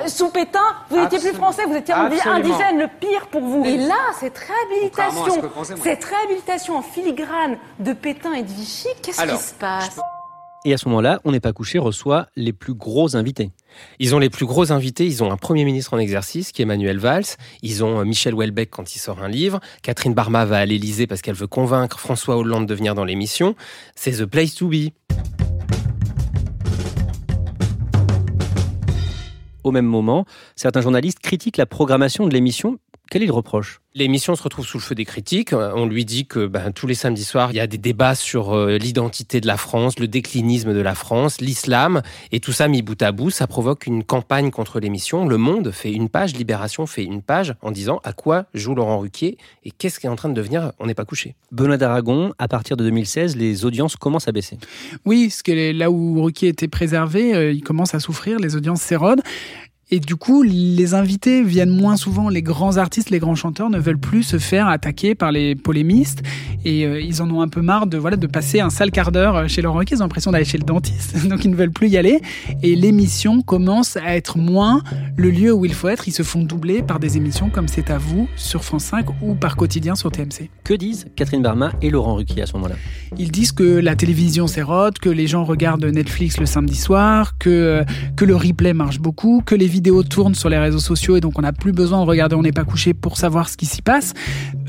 Sous 0.06 0.30
Pétain, 0.30 0.60
vous 0.90 1.00
n'étiez 1.00 1.18
plus 1.18 1.34
français, 1.34 1.62
vous 1.66 1.76
étiez 1.76 1.94
indigène, 1.94 2.78
le 2.78 2.88
pire 3.00 3.26
pour 3.30 3.42
vous. 3.42 3.64
Et 3.64 3.76
là, 3.76 4.12
cette 4.18 4.38
réhabilitation, 4.38 5.50
cette 5.82 6.04
réhabilitation 6.04 6.76
en 6.76 6.82
filigrane 6.82 7.56
de 7.78 7.92
Pétain 7.92 8.32
et 8.34 8.42
de 8.42 8.50
Vichy, 8.50 8.88
qu'est-ce 9.02 9.22
qui 9.22 9.36
se 9.36 9.54
passe 9.54 10.00
et 10.66 10.72
à 10.72 10.78
ce 10.78 10.88
moment-là, 10.88 11.20
On 11.24 11.32
n'est 11.32 11.40
pas 11.40 11.52
couché 11.52 11.78
reçoit 11.78 12.28
les 12.36 12.54
plus 12.54 12.74
gros 12.74 13.16
invités. 13.16 13.50
Ils 13.98 14.14
ont 14.14 14.18
les 14.18 14.30
plus 14.30 14.46
gros 14.46 14.72
invités. 14.72 15.04
Ils 15.04 15.22
ont 15.22 15.30
un 15.30 15.36
Premier 15.36 15.64
ministre 15.64 15.92
en 15.92 15.98
exercice 15.98 16.52
qui 16.52 16.62
est 16.62 16.64
Emmanuel 16.64 16.98
Valls. 16.98 17.24
Ils 17.62 17.84
ont 17.84 18.00
euh, 18.00 18.04
Michel 18.04 18.34
Houellebecq 18.34 18.70
quand 18.70 18.94
il 18.96 18.98
sort 18.98 19.22
un 19.22 19.28
livre. 19.28 19.60
Catherine 19.82 20.14
Barma 20.14 20.46
va 20.46 20.58
à 20.58 20.64
l'Élysée 20.64 21.06
parce 21.06 21.20
qu'elle 21.20 21.34
veut 21.34 21.46
convaincre 21.46 22.00
François 22.00 22.38
Hollande 22.38 22.66
de 22.66 22.74
venir 22.74 22.94
dans 22.94 23.04
l'émission. 23.04 23.54
C'est 23.94 24.12
The 24.12 24.24
Place 24.24 24.54
to 24.54 24.68
Be. 24.68 24.88
Au 29.64 29.72
même 29.72 29.86
moment, 29.86 30.26
certains 30.56 30.82
journalistes 30.82 31.18
critiquent 31.20 31.56
la 31.56 31.66
programmation 31.66 32.26
de 32.26 32.34
l'émission. 32.34 32.78
Quel 33.14 33.22
est 33.22 33.26
le 33.26 33.32
reproche 33.32 33.80
L'émission 33.94 34.34
se 34.34 34.42
retrouve 34.42 34.66
sous 34.66 34.78
le 34.78 34.82
feu 34.82 34.96
des 34.96 35.04
critiques. 35.04 35.52
On 35.52 35.86
lui 35.86 36.04
dit 36.04 36.26
que 36.26 36.48
ben, 36.48 36.72
tous 36.72 36.88
les 36.88 36.96
samedis 36.96 37.22
soirs, 37.22 37.52
il 37.52 37.54
y 37.54 37.60
a 37.60 37.68
des 37.68 37.78
débats 37.78 38.16
sur 38.16 38.52
euh, 38.52 38.76
l'identité 38.76 39.40
de 39.40 39.46
la 39.46 39.56
France, 39.56 40.00
le 40.00 40.08
déclinisme 40.08 40.74
de 40.74 40.80
la 40.80 40.96
France, 40.96 41.40
l'islam, 41.40 42.02
et 42.32 42.40
tout 42.40 42.50
ça 42.50 42.66
mis 42.66 42.82
bout 42.82 43.00
à 43.00 43.12
bout, 43.12 43.30
ça 43.30 43.46
provoque 43.46 43.86
une 43.86 44.02
campagne 44.02 44.50
contre 44.50 44.80
l'émission. 44.80 45.28
Le 45.28 45.36
Monde 45.36 45.70
fait 45.70 45.92
une 45.92 46.08
page, 46.08 46.34
Libération 46.34 46.86
fait 46.86 47.04
une 47.04 47.22
page 47.22 47.54
en 47.62 47.70
disant 47.70 48.00
à 48.02 48.12
quoi 48.12 48.46
joue 48.52 48.74
Laurent 48.74 48.98
Ruquier 48.98 49.38
et 49.62 49.70
qu'est-ce 49.70 50.00
qui 50.00 50.06
est 50.06 50.10
en 50.10 50.16
train 50.16 50.28
de 50.28 50.34
devenir? 50.34 50.72
On 50.80 50.86
n'est 50.86 50.94
pas 50.94 51.04
couché. 51.04 51.36
Benoît 51.52 51.76
d'Aragon, 51.76 52.32
à 52.40 52.48
partir 52.48 52.76
de 52.76 52.82
2016, 52.82 53.36
les 53.36 53.64
audiences 53.64 53.94
commencent 53.94 54.26
à 54.26 54.32
baisser. 54.32 54.58
Oui, 55.04 55.30
ce 55.30 55.44
que 55.44 55.70
là 55.70 55.88
où 55.88 56.20
Ruquier 56.20 56.48
était 56.48 56.66
préservé, 56.66 57.32
euh, 57.32 57.52
il 57.52 57.62
commence 57.62 57.94
à 57.94 58.00
souffrir, 58.00 58.40
les 58.40 58.56
audiences 58.56 58.82
s'érodent. 58.82 59.22
Et 59.90 60.00
du 60.00 60.16
coup, 60.16 60.42
les 60.42 60.94
invités 60.94 61.42
viennent 61.42 61.70
moins 61.70 61.96
souvent. 61.96 62.30
Les 62.30 62.42
grands 62.42 62.78
artistes, 62.78 63.10
les 63.10 63.18
grands 63.18 63.34
chanteurs 63.34 63.68
ne 63.68 63.78
veulent 63.78 63.98
plus 63.98 64.22
se 64.22 64.38
faire 64.38 64.66
attaquer 64.68 65.14
par 65.14 65.30
les 65.30 65.54
polémistes. 65.54 66.22
Et 66.64 66.86
euh, 66.86 67.00
ils 67.00 67.20
en 67.20 67.30
ont 67.30 67.42
un 67.42 67.48
peu 67.48 67.60
marre 67.60 67.86
de, 67.86 67.98
voilà, 67.98 68.16
de 68.16 68.26
passer 68.26 68.60
un 68.60 68.70
sale 68.70 68.90
quart 68.90 69.12
d'heure 69.12 69.36
euh, 69.36 69.48
chez 69.48 69.60
Laurent 69.60 69.78
Ruquier. 69.78 69.96
Ils 69.96 70.00
ont 70.00 70.04
l'impression 70.04 70.32
d'aller 70.32 70.46
chez 70.46 70.56
le 70.56 70.64
dentiste. 70.64 71.26
Donc 71.28 71.44
ils 71.44 71.50
ne 71.50 71.56
veulent 71.56 71.70
plus 71.70 71.88
y 71.88 71.98
aller. 71.98 72.20
Et 72.62 72.74
l'émission 72.76 73.42
commence 73.42 73.98
à 73.98 74.16
être 74.16 74.38
moins 74.38 74.82
le 75.18 75.30
lieu 75.30 75.52
où 75.52 75.66
il 75.66 75.74
faut 75.74 75.88
être. 75.88 76.08
Ils 76.08 76.12
se 76.12 76.22
font 76.22 76.42
doubler 76.42 76.82
par 76.82 76.98
des 76.98 77.18
émissions 77.18 77.50
comme 77.50 77.68
C'est 77.68 77.90
à 77.90 77.98
vous 77.98 78.26
sur 78.36 78.64
France 78.64 78.84
5 78.84 79.06
ou 79.20 79.34
par 79.34 79.56
quotidien 79.56 79.94
sur 79.94 80.10
TMC. 80.10 80.48
Que 80.64 80.72
disent 80.72 81.06
Catherine 81.14 81.42
Barma 81.42 81.72
et 81.82 81.90
Laurent 81.90 82.14
Ruquier 82.14 82.42
à 82.42 82.46
ce 82.46 82.54
moment-là? 82.54 82.76
Ils 83.18 83.30
disent 83.30 83.52
que 83.52 83.64
la 83.64 83.96
télévision 83.96 84.46
s'érode, 84.46 84.98
que 84.98 85.10
les 85.10 85.26
gens 85.26 85.44
regardent 85.44 85.84
Netflix 85.84 86.40
le 86.40 86.46
samedi 86.46 86.76
soir, 86.76 87.36
que, 87.38 87.50
euh, 87.50 87.84
que 88.16 88.24
le 88.24 88.34
replay 88.34 88.72
marche 88.72 88.98
beaucoup, 88.98 89.42
que 89.44 89.54
les 89.54 89.73
vidéos 89.74 90.04
tournent 90.04 90.36
sur 90.36 90.48
les 90.48 90.58
réseaux 90.58 90.78
sociaux 90.78 91.16
et 91.16 91.20
donc 91.20 91.36
on 91.36 91.42
n'a 91.42 91.52
plus 91.52 91.72
besoin 91.72 91.98
de 91.98 92.08
regarder 92.08 92.36
On 92.36 92.42
n'est 92.42 92.52
pas 92.52 92.64
couché 92.64 92.94
pour 92.94 93.16
savoir 93.16 93.48
ce 93.48 93.56
qui 93.56 93.66
s'y 93.66 93.82
passe. 93.82 94.14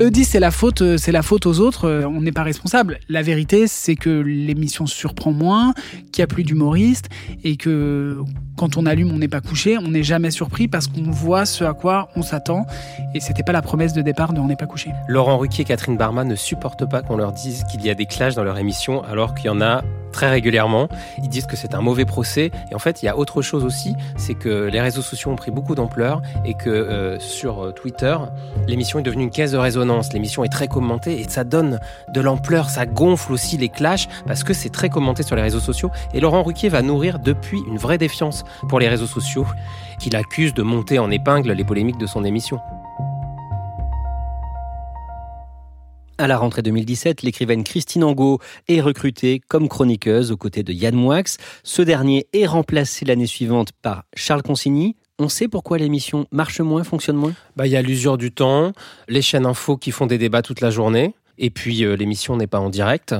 Eux 0.00 0.10
disent 0.10 0.30
c'est 0.30 0.40
la 0.40 0.50
faute, 0.50 0.82
euh, 0.82 0.96
c'est 0.96 1.12
la 1.12 1.22
faute 1.22 1.46
aux 1.46 1.60
autres, 1.60 1.84
euh, 1.84 2.04
on 2.06 2.20
n'est 2.22 2.32
pas 2.32 2.42
responsable. 2.42 2.98
La 3.08 3.22
vérité, 3.22 3.68
c'est 3.68 3.94
que 3.94 4.10
l'émission 4.10 4.86
surprend 4.86 5.30
moins, 5.30 5.74
qu'il 6.10 6.22
n'y 6.22 6.24
a 6.24 6.26
plus 6.26 6.42
d'humoristes 6.42 7.08
et 7.44 7.56
que 7.56 8.18
quand 8.56 8.76
on 8.78 8.86
allume 8.86 9.12
On 9.12 9.18
n'est 9.18 9.28
pas 9.28 9.40
couché, 9.40 9.78
on 9.78 9.88
n'est 9.88 10.02
jamais 10.02 10.30
surpris 10.30 10.66
parce 10.66 10.88
qu'on 10.88 11.10
voit 11.10 11.46
ce 11.46 11.62
à 11.62 11.74
quoi 11.74 12.08
on 12.16 12.22
s'attend 12.22 12.66
et 13.14 13.20
c'était 13.20 13.42
pas 13.44 13.52
la 13.52 13.62
promesse 13.62 13.92
de 13.92 14.02
départ 14.02 14.32
de 14.32 14.40
On 14.40 14.48
n'est 14.48 14.56
pas 14.56 14.66
couché. 14.66 14.90
Laurent 15.06 15.38
Ruquier 15.38 15.62
et 15.62 15.64
Catherine 15.64 15.96
Barma 15.96 16.24
ne 16.24 16.34
supportent 16.34 16.88
pas 16.88 17.02
qu'on 17.02 17.16
leur 17.16 17.32
dise 17.32 17.62
qu'il 17.70 17.84
y 17.84 17.90
a 17.90 17.94
des 17.94 18.06
clashs 18.06 18.34
dans 18.34 18.44
leur 18.44 18.58
émission 18.58 19.04
alors 19.04 19.34
qu'il 19.34 19.46
y 19.46 19.50
en 19.50 19.60
a 19.60 19.84
très 20.12 20.30
régulièrement. 20.30 20.88
Ils 21.18 21.28
disent 21.28 21.46
que 21.46 21.56
c'est 21.56 21.74
un 21.74 21.80
mauvais 21.80 22.04
procès. 22.04 22.50
Et 22.70 22.74
en 22.74 22.78
fait, 22.78 23.02
il 23.02 23.06
y 23.06 23.08
a 23.08 23.16
autre 23.16 23.42
chose 23.42 23.64
aussi, 23.64 23.94
c'est 24.16 24.34
que 24.34 24.66
les 24.66 24.80
réseaux 24.80 25.02
sociaux 25.02 25.30
ont 25.30 25.36
pris 25.36 25.50
beaucoup 25.50 25.74
d'ampleur 25.74 26.22
et 26.44 26.54
que 26.54 26.70
euh, 26.70 27.18
sur 27.18 27.64
euh, 27.64 27.72
Twitter, 27.72 28.16
l'émission 28.66 28.98
est 28.98 29.02
devenue 29.02 29.24
une 29.24 29.30
caisse 29.30 29.52
de 29.52 29.58
résonance. 29.58 30.12
L'émission 30.12 30.44
est 30.44 30.48
très 30.48 30.68
commentée 30.68 31.20
et 31.20 31.28
ça 31.28 31.44
donne 31.44 31.80
de 32.12 32.20
l'ampleur, 32.20 32.70
ça 32.70 32.86
gonfle 32.86 33.32
aussi 33.32 33.56
les 33.56 33.68
clashs 33.68 34.08
parce 34.26 34.44
que 34.44 34.54
c'est 34.54 34.70
très 34.70 34.88
commenté 34.88 35.22
sur 35.22 35.36
les 35.36 35.42
réseaux 35.42 35.60
sociaux. 35.60 35.90
Et 36.14 36.20
Laurent 36.20 36.42
Ruquier 36.42 36.68
va 36.68 36.82
nourrir 36.82 37.18
depuis 37.18 37.58
une 37.68 37.78
vraie 37.78 37.98
défiance 37.98 38.44
pour 38.68 38.80
les 38.80 38.88
réseaux 38.88 39.06
sociaux 39.06 39.46
qu'il 39.98 40.16
accuse 40.16 40.54
de 40.54 40.62
monter 40.62 40.98
en 40.98 41.10
épingle 41.10 41.52
les 41.52 41.64
polémiques 41.64 41.98
de 41.98 42.06
son 42.06 42.24
émission. 42.24 42.60
À 46.18 46.26
la 46.26 46.38
rentrée 46.38 46.62
2017, 46.62 47.20
l'écrivaine 47.20 47.62
Christine 47.62 48.02
Angot 48.02 48.38
est 48.68 48.80
recrutée 48.80 49.42
comme 49.48 49.68
chroniqueuse 49.68 50.32
aux 50.32 50.38
côtés 50.38 50.62
de 50.62 50.72
Yann 50.72 50.94
Moix. 50.94 51.20
Ce 51.62 51.82
dernier 51.82 52.26
est 52.32 52.46
remplacé 52.46 53.04
l'année 53.04 53.26
suivante 53.26 53.72
par 53.82 54.04
Charles 54.14 54.42
Consigny. 54.42 54.96
On 55.18 55.28
sait 55.28 55.46
pourquoi 55.46 55.76
l'émission 55.76 56.26
marche 56.32 56.60
moins, 56.60 56.84
fonctionne 56.84 57.16
moins? 57.16 57.34
Bah, 57.54 57.66
Il 57.66 57.72
y 57.72 57.76
a 57.76 57.82
l'usure 57.82 58.16
du 58.16 58.32
temps, 58.32 58.72
les 59.08 59.20
chaînes 59.20 59.44
info 59.44 59.76
qui 59.76 59.90
font 59.90 60.06
des 60.06 60.16
débats 60.16 60.40
toute 60.40 60.62
la 60.62 60.70
journée, 60.70 61.14
et 61.36 61.50
puis 61.50 61.84
euh, 61.84 61.96
l'émission 61.96 62.34
n'est 62.38 62.46
pas 62.46 62.60
en 62.60 62.70
direct. 62.70 63.14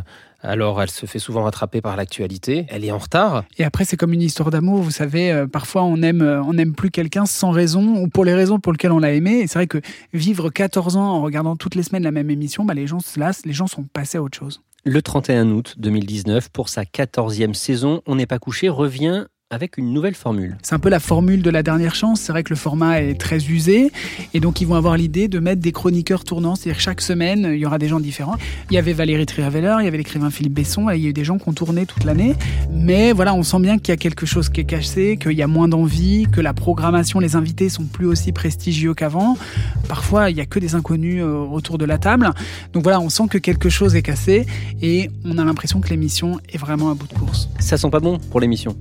Alors 0.47 0.81
elle 0.81 0.91
se 0.91 1.07
fait 1.07 1.19
souvent 1.19 1.43
rattraper 1.43 1.81
par 1.81 1.97
l'actualité, 1.97 2.67
elle 2.69 2.85
est 2.85 2.93
en 2.93 2.99
retard. 2.99 3.45
Et 3.59 3.65
après 3.65 3.85
c'est 3.85 3.97
comme 3.97 4.13
une 4.13 4.23
histoire 4.23 4.51
d'amour, 4.51 4.81
vous 4.81 4.93
savez, 4.93 5.33
euh, 5.33 5.49
parfois 5.49 5.83
on 5.83 6.01
aime 6.03 6.23
euh, 6.23 6.41
on 6.43 6.55
n'aime 6.55 6.73
plus 6.73 6.93
quelqu'un 6.93 7.27
sans 7.27 7.51
raison 7.51 7.97
ou 7.97 8.09
pour 8.09 8.25
les 8.25 8.33
raisons 8.33 8.61
pour 8.61 8.73
lesquelles 8.73 8.93
on 8.93 9.01
l'a 9.01 9.13
aimé. 9.13 9.41
Et 9.41 9.47
c'est 9.49 9.59
vrai 9.59 9.67
que 9.67 9.81
vivre 10.13 10.51
14 10.51 10.97
ans 10.97 11.17
en 11.17 11.21
regardant 11.21 11.57
toutes 11.57 11.75
les 11.75 11.83
semaines 11.83 12.05
la 12.05 12.13
même 12.13 12.31
émission, 12.31 12.65
bah, 12.65 12.75
les 12.75 12.87
gens 12.87 13.01
se 13.01 13.19
lassent, 13.19 13.45
les 13.45 13.53
gens 13.53 13.67
sont 13.67 13.83
passés 13.83 14.19
à 14.19 14.23
autre 14.23 14.39
chose. 14.39 14.63
Le 14.85 15.03
31 15.03 15.51
août 15.51 15.75
2019, 15.79 16.51
pour 16.51 16.69
sa 16.69 16.85
14e 16.85 17.55
saison, 17.55 18.03
On 18.07 18.15
n'est 18.15 18.27
pas 18.27 18.39
couché 18.39 18.69
revient 18.69 19.27
avec 19.51 19.79
une 19.79 19.93
nouvelle 19.93 20.17
formule. 20.17 20.59
C'est 20.63 20.75
un 20.75 20.81
peu 20.81 20.89
la 20.89 20.99
formule 20.99 21.41
de 21.41 21.51
la 21.51 21.63
dernière 21.63 21.95
chance. 21.95 22.21
C'est 22.21 22.33
vrai 22.33 22.43
que 22.43 22.51
le 22.51 22.57
format 22.57 23.01
est 23.01 23.15
très 23.15 23.47
usé 23.47 23.93
et 24.35 24.41
donc 24.41 24.61
ils 24.61 24.67
vont 24.67 24.75
avoir 24.75 24.97
l'idée 24.97 25.29
de 25.29 25.39
mettre 25.39 25.63
des 25.63 25.71
chroniqueurs 25.71 26.25
tournants. 26.25 26.57
C'est-à-dire 26.57 26.81
chaque 26.81 27.01
semaine, 27.01 27.51
il 27.53 27.59
y 27.61 27.65
aura 27.65 27.79
des 27.79 27.87
gens 27.87 28.01
différents. 28.01 28.35
Il 28.71 28.75
y 28.75 28.79
avait 28.79 28.93
Valérie 28.93 29.25
Trierweiler, 29.25 29.77
il 29.79 29.85
y 29.85 29.87
avait 29.87 29.99
l'écrivain 29.99 30.31
Philippe 30.31 30.55
Besson, 30.55 30.91
et 30.91 30.97
il 30.97 31.05
y 31.05 31.07
a 31.07 31.11
eu 31.11 31.13
des 31.13 31.23
gens 31.23 31.39
qui 31.39 31.49
ont 31.49 31.53
tourné 31.53 31.87
toute 31.87 32.03
l'année. 32.03 32.35
Mais 32.73 33.13
voilà, 33.13 33.35
on 33.35 33.45
sent 33.45 33.61
bien 33.61 33.79
qu'il 33.79 33.91
y 33.91 33.93
a 33.93 33.97
quelque 33.97 34.27
chose 34.27 34.49
qui 34.49 34.63
est 34.63 34.65
caché, 34.65 35.17
qu'il 35.17 35.35
y 35.35 35.43
a 35.43 35.47
moins 35.47 35.69
d'envie, 35.69 36.27
que 36.33 36.41
la 36.41 36.53
programmation, 36.53 37.21
les 37.21 37.37
invités 37.37 37.69
sont 37.69 37.85
plus 37.85 38.07
aussi 38.07 38.33
prestigieux 38.33 38.95
qu'avant. 38.95 39.39
Parfois, 39.89 40.29
il 40.29 40.35
n'y 40.35 40.41
a 40.41 40.47
que 40.47 40.59
des 40.59 40.75
inconnus 40.75 41.23
euh, 41.23 41.37
autour 41.37 41.79
de 41.79 41.85
la 41.85 41.99
table. 41.99 42.31
Donc 42.73 42.83
voilà, 42.83 43.01
on 43.01 43.11
sent 43.11 43.29
que 43.31 43.39
quelque 43.39 43.69
chose 43.69 43.95
est 43.95 44.03
cassé 44.03 44.45
et 44.83 45.09
on 45.25 45.39
a 45.39 45.45
l'impression 45.45 45.81
que 45.81 45.91
l'émission 45.91 46.41
est 46.53 46.59
vraiment 46.59 46.91
à 46.91 46.95
bout 46.95 47.07
de 47.07 47.15
course. 47.15 47.49
Ça 47.61 47.79
sent 47.79 47.91
pas 47.91 48.01
bon 48.01 48.19
pour 48.19 48.41
l'émission 48.41 48.77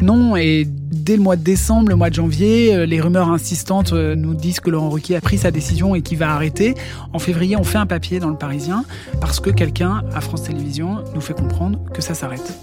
non, 0.00 0.36
et 0.36 0.64
dès 0.64 1.16
le 1.16 1.22
mois 1.22 1.34
de 1.34 1.42
décembre, 1.42 1.88
le 1.88 1.96
mois 1.96 2.08
de 2.08 2.14
janvier, 2.14 2.74
euh, 2.74 2.86
les 2.86 3.00
rumeurs 3.00 3.30
insistantes 3.30 3.92
euh, 3.92 4.14
nous 4.14 4.34
disent 4.34 4.60
que 4.60 4.70
Laurent 4.70 4.90
Ruquier 4.90 5.16
a 5.16 5.20
pris 5.20 5.38
sa 5.38 5.50
décision 5.50 5.96
et 5.96 6.02
qu'il 6.02 6.18
va 6.18 6.32
arrêter. 6.32 6.74
En 7.12 7.18
février, 7.18 7.56
on 7.56 7.64
fait 7.64 7.78
un 7.78 7.86
papier 7.86 8.20
dans 8.20 8.28
le 8.28 8.36
Parisien 8.36 8.84
parce 9.20 9.40
que 9.40 9.50
quelqu'un 9.50 10.04
à 10.14 10.20
France 10.20 10.44
Télévisions 10.44 11.02
nous 11.14 11.20
fait 11.20 11.34
comprendre 11.34 11.82
que 11.92 12.00
ça 12.00 12.14
s'arrête. 12.14 12.58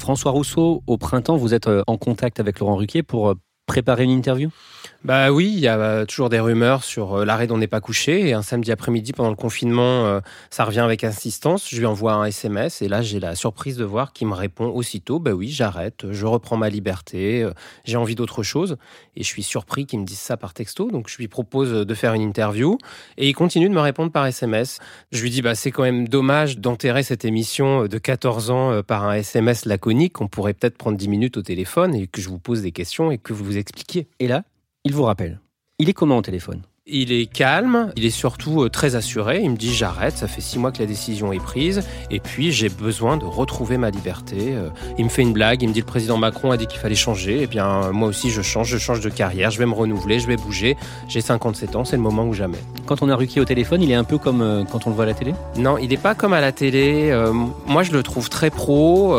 François 0.00 0.30
Rousseau, 0.30 0.82
au 0.86 0.96
printemps, 0.96 1.36
vous 1.36 1.52
êtes 1.52 1.66
euh, 1.66 1.82
en 1.88 1.96
contact 1.96 2.38
avec 2.38 2.60
Laurent 2.60 2.76
Ruquier 2.76 3.02
pour 3.02 3.34
préparer 3.66 4.04
une 4.04 4.10
interview? 4.10 4.50
Bah 5.02 5.32
oui, 5.32 5.50
il 5.50 5.60
y 5.60 5.66
a 5.66 6.04
toujours 6.04 6.28
des 6.28 6.40
rumeurs 6.40 6.84
sur 6.84 7.14
euh, 7.20 7.24
l'arrêt 7.24 7.46
d'On 7.46 7.56
n'est 7.56 7.66
pas 7.66 7.80
couché. 7.80 8.28
Et 8.28 8.34
un 8.34 8.42
samedi 8.42 8.70
après-midi, 8.70 9.14
pendant 9.14 9.30
le 9.30 9.36
confinement, 9.36 10.04
euh, 10.04 10.20
ça 10.50 10.66
revient 10.66 10.80
avec 10.80 11.04
insistance. 11.04 11.70
Je 11.70 11.78
lui 11.78 11.86
envoie 11.86 12.12
un 12.12 12.26
SMS 12.26 12.82
et 12.82 12.88
là, 12.88 13.00
j'ai 13.00 13.18
la 13.18 13.34
surprise 13.34 13.78
de 13.78 13.84
voir 13.84 14.12
qu'il 14.12 14.28
me 14.28 14.34
répond 14.34 14.66
aussitôt 14.66 15.18
Bah 15.18 15.30
oui, 15.32 15.48
j'arrête, 15.48 16.04
je 16.10 16.26
reprends 16.26 16.58
ma 16.58 16.68
liberté, 16.68 17.42
euh, 17.42 17.52
j'ai 17.86 17.96
envie 17.96 18.14
d'autre 18.14 18.42
chose. 18.42 18.76
Et 19.16 19.22
je 19.22 19.26
suis 19.26 19.42
surpris 19.42 19.86
qu'il 19.86 20.00
me 20.00 20.04
dise 20.04 20.18
ça 20.18 20.36
par 20.36 20.52
texto. 20.52 20.90
Donc 20.90 21.08
je 21.08 21.16
lui 21.16 21.28
propose 21.28 21.72
de 21.72 21.94
faire 21.94 22.12
une 22.12 22.22
interview 22.22 22.76
et 23.16 23.26
il 23.26 23.32
continue 23.32 23.70
de 23.70 23.74
me 23.74 23.80
répondre 23.80 24.12
par 24.12 24.26
SMS. 24.26 24.80
Je 25.12 25.22
lui 25.22 25.30
dis 25.30 25.40
Bah 25.40 25.54
c'est 25.54 25.70
quand 25.70 25.82
même 25.82 26.08
dommage 26.08 26.58
d'enterrer 26.58 27.04
cette 27.04 27.24
émission 27.24 27.86
de 27.86 27.98
14 27.98 28.50
ans 28.50 28.82
par 28.82 29.04
un 29.04 29.14
SMS 29.14 29.64
laconique. 29.64 30.20
On 30.20 30.28
pourrait 30.28 30.52
peut-être 30.52 30.76
prendre 30.76 30.98
10 30.98 31.08
minutes 31.08 31.38
au 31.38 31.42
téléphone 31.42 31.94
et 31.94 32.06
que 32.06 32.20
je 32.20 32.28
vous 32.28 32.38
pose 32.38 32.60
des 32.60 32.72
questions 32.72 33.10
et 33.10 33.16
que 33.16 33.32
vous 33.32 33.46
vous 33.46 33.56
expliquiez. 33.56 34.06
Et 34.18 34.28
là, 34.28 34.44
il 34.84 34.94
vous 34.94 35.04
rappelle. 35.04 35.40
Il 35.78 35.88
est 35.88 35.94
comment 35.94 36.18
au 36.18 36.22
téléphone? 36.22 36.62
Il 36.86 37.12
est 37.12 37.26
calme, 37.26 37.92
il 37.96 38.04
est 38.04 38.10
surtout 38.10 38.62
euh, 38.62 38.68
très 38.68 38.96
assuré. 38.96 39.40
Il 39.42 39.50
me 39.50 39.56
dit 39.56 39.72
j'arrête, 39.72 40.16
ça 40.16 40.26
fait 40.26 40.40
six 40.40 40.58
mois 40.58 40.72
que 40.72 40.78
la 40.78 40.86
décision 40.86 41.32
est 41.32 41.38
prise, 41.38 41.82
et 42.10 42.18
puis 42.18 42.50
j'ai 42.50 42.68
besoin 42.68 43.16
de 43.16 43.24
retrouver 43.24 43.76
ma 43.76 43.90
liberté. 43.90 44.54
Euh, 44.54 44.70
il 44.98 45.04
me 45.04 45.10
fait 45.10 45.22
une 45.22 45.32
blague, 45.32 45.62
il 45.62 45.68
me 45.68 45.74
dit 45.74 45.80
le 45.80 45.86
président 45.86 46.16
Macron 46.16 46.50
a 46.50 46.56
dit 46.56 46.66
qu'il 46.66 46.80
fallait 46.80 46.94
changer. 46.94 47.40
Et 47.40 47.42
eh 47.42 47.46
bien 47.46 47.92
moi 47.92 48.08
aussi 48.08 48.30
je 48.30 48.42
change, 48.42 48.68
je 48.68 48.78
change 48.78 49.00
de 49.00 49.10
carrière, 49.10 49.50
je 49.50 49.58
vais 49.58 49.66
me 49.66 49.74
renouveler, 49.74 50.18
je 50.18 50.26
vais 50.26 50.36
bouger. 50.36 50.76
J'ai 51.08 51.20
57 51.20 51.76
ans, 51.76 51.84
c'est 51.84 51.96
le 51.96 52.02
moment 52.02 52.26
ou 52.26 52.32
jamais. 52.32 52.58
Quand 52.86 53.02
on 53.02 53.08
a 53.08 53.14
Ruquier 53.14 53.40
au 53.40 53.44
téléphone, 53.44 53.82
il 53.82 53.90
est 53.90 53.94
un 53.94 54.04
peu 54.04 54.18
comme 54.18 54.40
euh, 54.40 54.64
quand 54.64 54.86
on 54.86 54.90
le 54.90 54.96
voit 54.96 55.04
à 55.04 55.08
la 55.08 55.14
télé? 55.14 55.34
Non, 55.56 55.78
il 55.78 55.90
n'est 55.90 55.96
pas 55.98 56.14
comme 56.14 56.32
à 56.32 56.40
la 56.40 56.52
télé. 56.52 57.12
moi 57.66 57.82
je 57.82 57.92
le 57.92 58.02
trouve 58.02 58.30
très 58.30 58.50
pro 58.50 59.14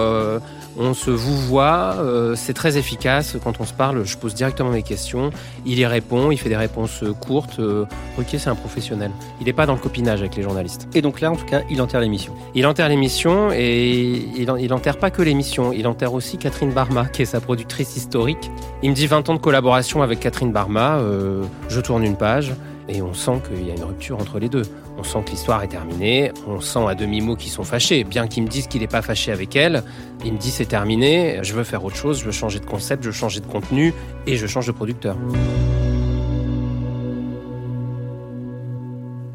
on 0.78 0.94
se 0.94 1.12
vous 1.12 1.38
voit, 1.38 1.96
euh, 2.00 2.36
c'est 2.36 2.54
très 2.54 2.78
efficace 2.78 3.38
quand 3.44 3.60
on 3.60 3.66
se 3.66 3.74
parle, 3.74 4.06
je 4.06 4.18
pose 4.18 4.34
directement 4.34 4.70
mes 4.70 4.84
questions, 4.84 5.32
il 5.66 5.80
y 5.80 5.86
répond, 5.86 6.32
il 6.32 6.38
fait 6.38 6.50
des 6.50 6.58
réponses 6.58 7.04
courtes. 7.20 7.60
Euh, 7.60 7.86
Ruquier, 8.18 8.40
c'est 8.40 8.50
un 8.50 8.56
professionnel. 8.56 9.12
Il 9.40 9.46
n'est 9.46 9.54
pas 9.54 9.66
dans 9.66 9.74
le 9.74 9.80
copinage 9.80 10.20
avec 10.20 10.36
les 10.36 10.44
journalistes. 10.44 10.88
Et 10.94 11.02
donc 11.02 11.22
là, 11.22 11.32
en 11.32 11.36
tout 11.36 11.46
cas, 11.46 11.62
il 11.70 11.82
enterre 11.82 12.02
l'émission. 12.02 12.34
Il 12.56 12.66
enterre 12.66 12.90
l'émission 12.90 13.52
et 13.52 13.90
il, 13.90 14.52
il 14.60 14.74
enterre 14.74 14.98
pas 14.98 15.12
que 15.12 15.22
l'émission, 15.22 15.72
il 15.74 15.88
enterre 15.88 16.14
aussi 16.14 16.38
Catherine 16.38 16.72
Barma, 16.72 17.06
qui 17.06 17.22
est 17.22 17.26
sa 17.26 17.42
productrice 17.42 17.96
historique. 17.98 18.52
Il 18.84 18.92
me 18.92 18.96
dit 18.96 19.08
20 19.08 19.30
ans 19.30 19.36
de 19.36 19.40
collaboration 19.40 20.02
avec 20.02 20.20
Catherine 20.20 20.52
Barma, 20.52 20.98
euh, 20.98 21.44
je 21.70 21.80
tourne 21.82 22.04
une 22.04 22.18
page. 22.18 22.54
Et 22.94 23.02
on 23.02 23.14
sent 23.14 23.42
qu'il 23.48 23.66
y 23.66 23.72
a 23.72 23.74
une 23.74 23.84
rupture 23.84 24.20
entre 24.20 24.38
les 24.38 24.50
deux. 24.50 24.64
On 24.98 25.04
sent 25.04 25.24
que 25.26 25.32
l'histoire 25.32 25.64
est 25.64 25.70
terminée, 25.70 26.32
on 26.46 26.60
sent 26.60 26.86
à 26.88 26.94
demi-mot 26.94 27.38
qu'ils 27.38 27.52
sont 27.52 27.64
fâchés. 27.64 28.04
Bien 28.04 28.28
qu'il 28.28 28.44
me 28.44 28.50
dise 28.50 28.68
qu'il 28.68 28.82
n'est 28.82 28.88
pas 28.88 29.02
fâché 29.02 29.32
avec 29.32 29.56
elle, 29.56 29.84
il 30.26 30.34
me 30.34 30.38
dit 30.38 30.52
c'est 30.52 30.66
terminé, 30.66 31.40
je 31.42 31.54
veux 31.54 31.64
faire 31.64 31.86
autre 31.86 31.96
chose, 31.96 32.20
je 32.20 32.26
veux 32.26 32.32
changer 32.32 32.60
de 32.60 32.66
concept, 32.66 33.04
je 33.04 33.08
veux 33.08 33.16
changer 33.16 33.40
de 33.40 33.46
contenu 33.46 33.94
et 34.28 34.36
je 34.36 34.46
change 34.46 34.68
de 34.68 34.74
producteur. 34.74 35.16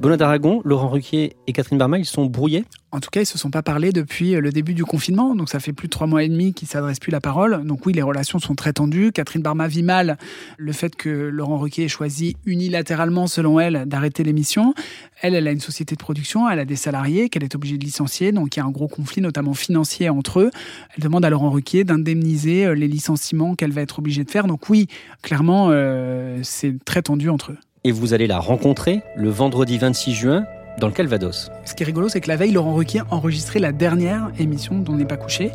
Benoît 0.06 0.16
d'Aragon, 0.18 0.62
Laurent 0.64 0.86
Ruquier 0.86 1.34
et 1.48 1.52
Catherine 1.52 1.78
Barma, 1.78 1.98
ils 1.98 2.04
sont 2.04 2.26
brouillés 2.26 2.64
En 2.92 3.00
tout 3.00 3.10
cas, 3.10 3.22
ils 3.22 3.26
se 3.26 3.38
sont 3.38 3.50
pas 3.50 3.64
parlé 3.64 3.90
depuis 3.90 4.34
le 4.34 4.52
début 4.52 4.72
du 4.72 4.84
confinement, 4.84 5.34
donc 5.34 5.48
ça 5.48 5.58
fait 5.58 5.72
plus 5.72 5.88
de 5.88 5.90
trois 5.90 6.06
mois 6.06 6.22
et 6.22 6.28
demi 6.28 6.54
qu'ils 6.54 6.68
s'adressent 6.68 7.00
plus 7.00 7.10
la 7.10 7.20
parole. 7.20 7.66
Donc 7.66 7.86
oui, 7.86 7.92
les 7.92 8.02
relations 8.02 8.38
sont 8.38 8.54
très 8.54 8.72
tendues. 8.72 9.10
Catherine 9.10 9.42
Barma 9.42 9.66
vit 9.66 9.82
mal 9.82 10.16
le 10.58 10.70
fait 10.70 10.94
que 10.94 11.08
Laurent 11.08 11.58
Ruquier 11.58 11.86
ait 11.86 11.88
choisi 11.88 12.36
unilatéralement, 12.46 13.26
selon 13.26 13.58
elle, 13.58 13.82
d'arrêter 13.86 14.22
l'émission. 14.22 14.74
Elle, 15.22 15.34
elle 15.34 15.48
a 15.48 15.50
une 15.50 15.58
société 15.58 15.96
de 15.96 16.00
production, 16.00 16.48
elle 16.48 16.60
a 16.60 16.64
des 16.64 16.76
salariés 16.76 17.28
qu'elle 17.28 17.42
est 17.42 17.56
obligée 17.56 17.76
de 17.76 17.84
licencier, 17.84 18.30
donc 18.30 18.54
il 18.54 18.60
y 18.60 18.62
a 18.62 18.64
un 18.64 18.70
gros 18.70 18.86
conflit, 18.86 19.22
notamment 19.22 19.54
financier 19.54 20.08
entre 20.08 20.38
eux. 20.38 20.52
Elle 20.96 21.02
demande 21.02 21.24
à 21.24 21.30
Laurent 21.30 21.50
Ruquier 21.50 21.82
d'indemniser 21.82 22.66
euh, 22.66 22.76
les 22.76 22.86
licenciements 22.86 23.56
qu'elle 23.56 23.72
va 23.72 23.80
être 23.80 23.98
obligée 23.98 24.22
de 24.22 24.30
faire. 24.30 24.46
Donc 24.46 24.70
oui, 24.70 24.86
clairement, 25.22 25.70
euh, 25.70 26.38
c'est 26.44 26.76
très 26.84 27.02
tendu 27.02 27.28
entre 27.28 27.50
eux 27.50 27.58
et 27.86 27.92
vous 27.92 28.14
allez 28.14 28.26
la 28.26 28.40
rencontrer 28.40 29.02
le 29.14 29.30
vendredi 29.30 29.78
26 29.78 30.12
juin 30.12 30.44
dans 30.80 30.88
le 30.88 30.92
Calvados. 30.92 31.52
Ce 31.64 31.72
qui 31.72 31.84
est 31.84 31.86
rigolo, 31.86 32.08
c'est 32.08 32.20
que 32.20 32.26
la 32.26 32.34
veille, 32.34 32.50
Laurent 32.50 32.74
Ruquier 32.74 33.02
enregistrait 33.12 33.60
la 33.60 33.70
dernière 33.70 34.28
émission 34.40 34.74
dont 34.80 34.94
n'est 34.94 35.04
pas 35.04 35.16
couché. 35.16 35.52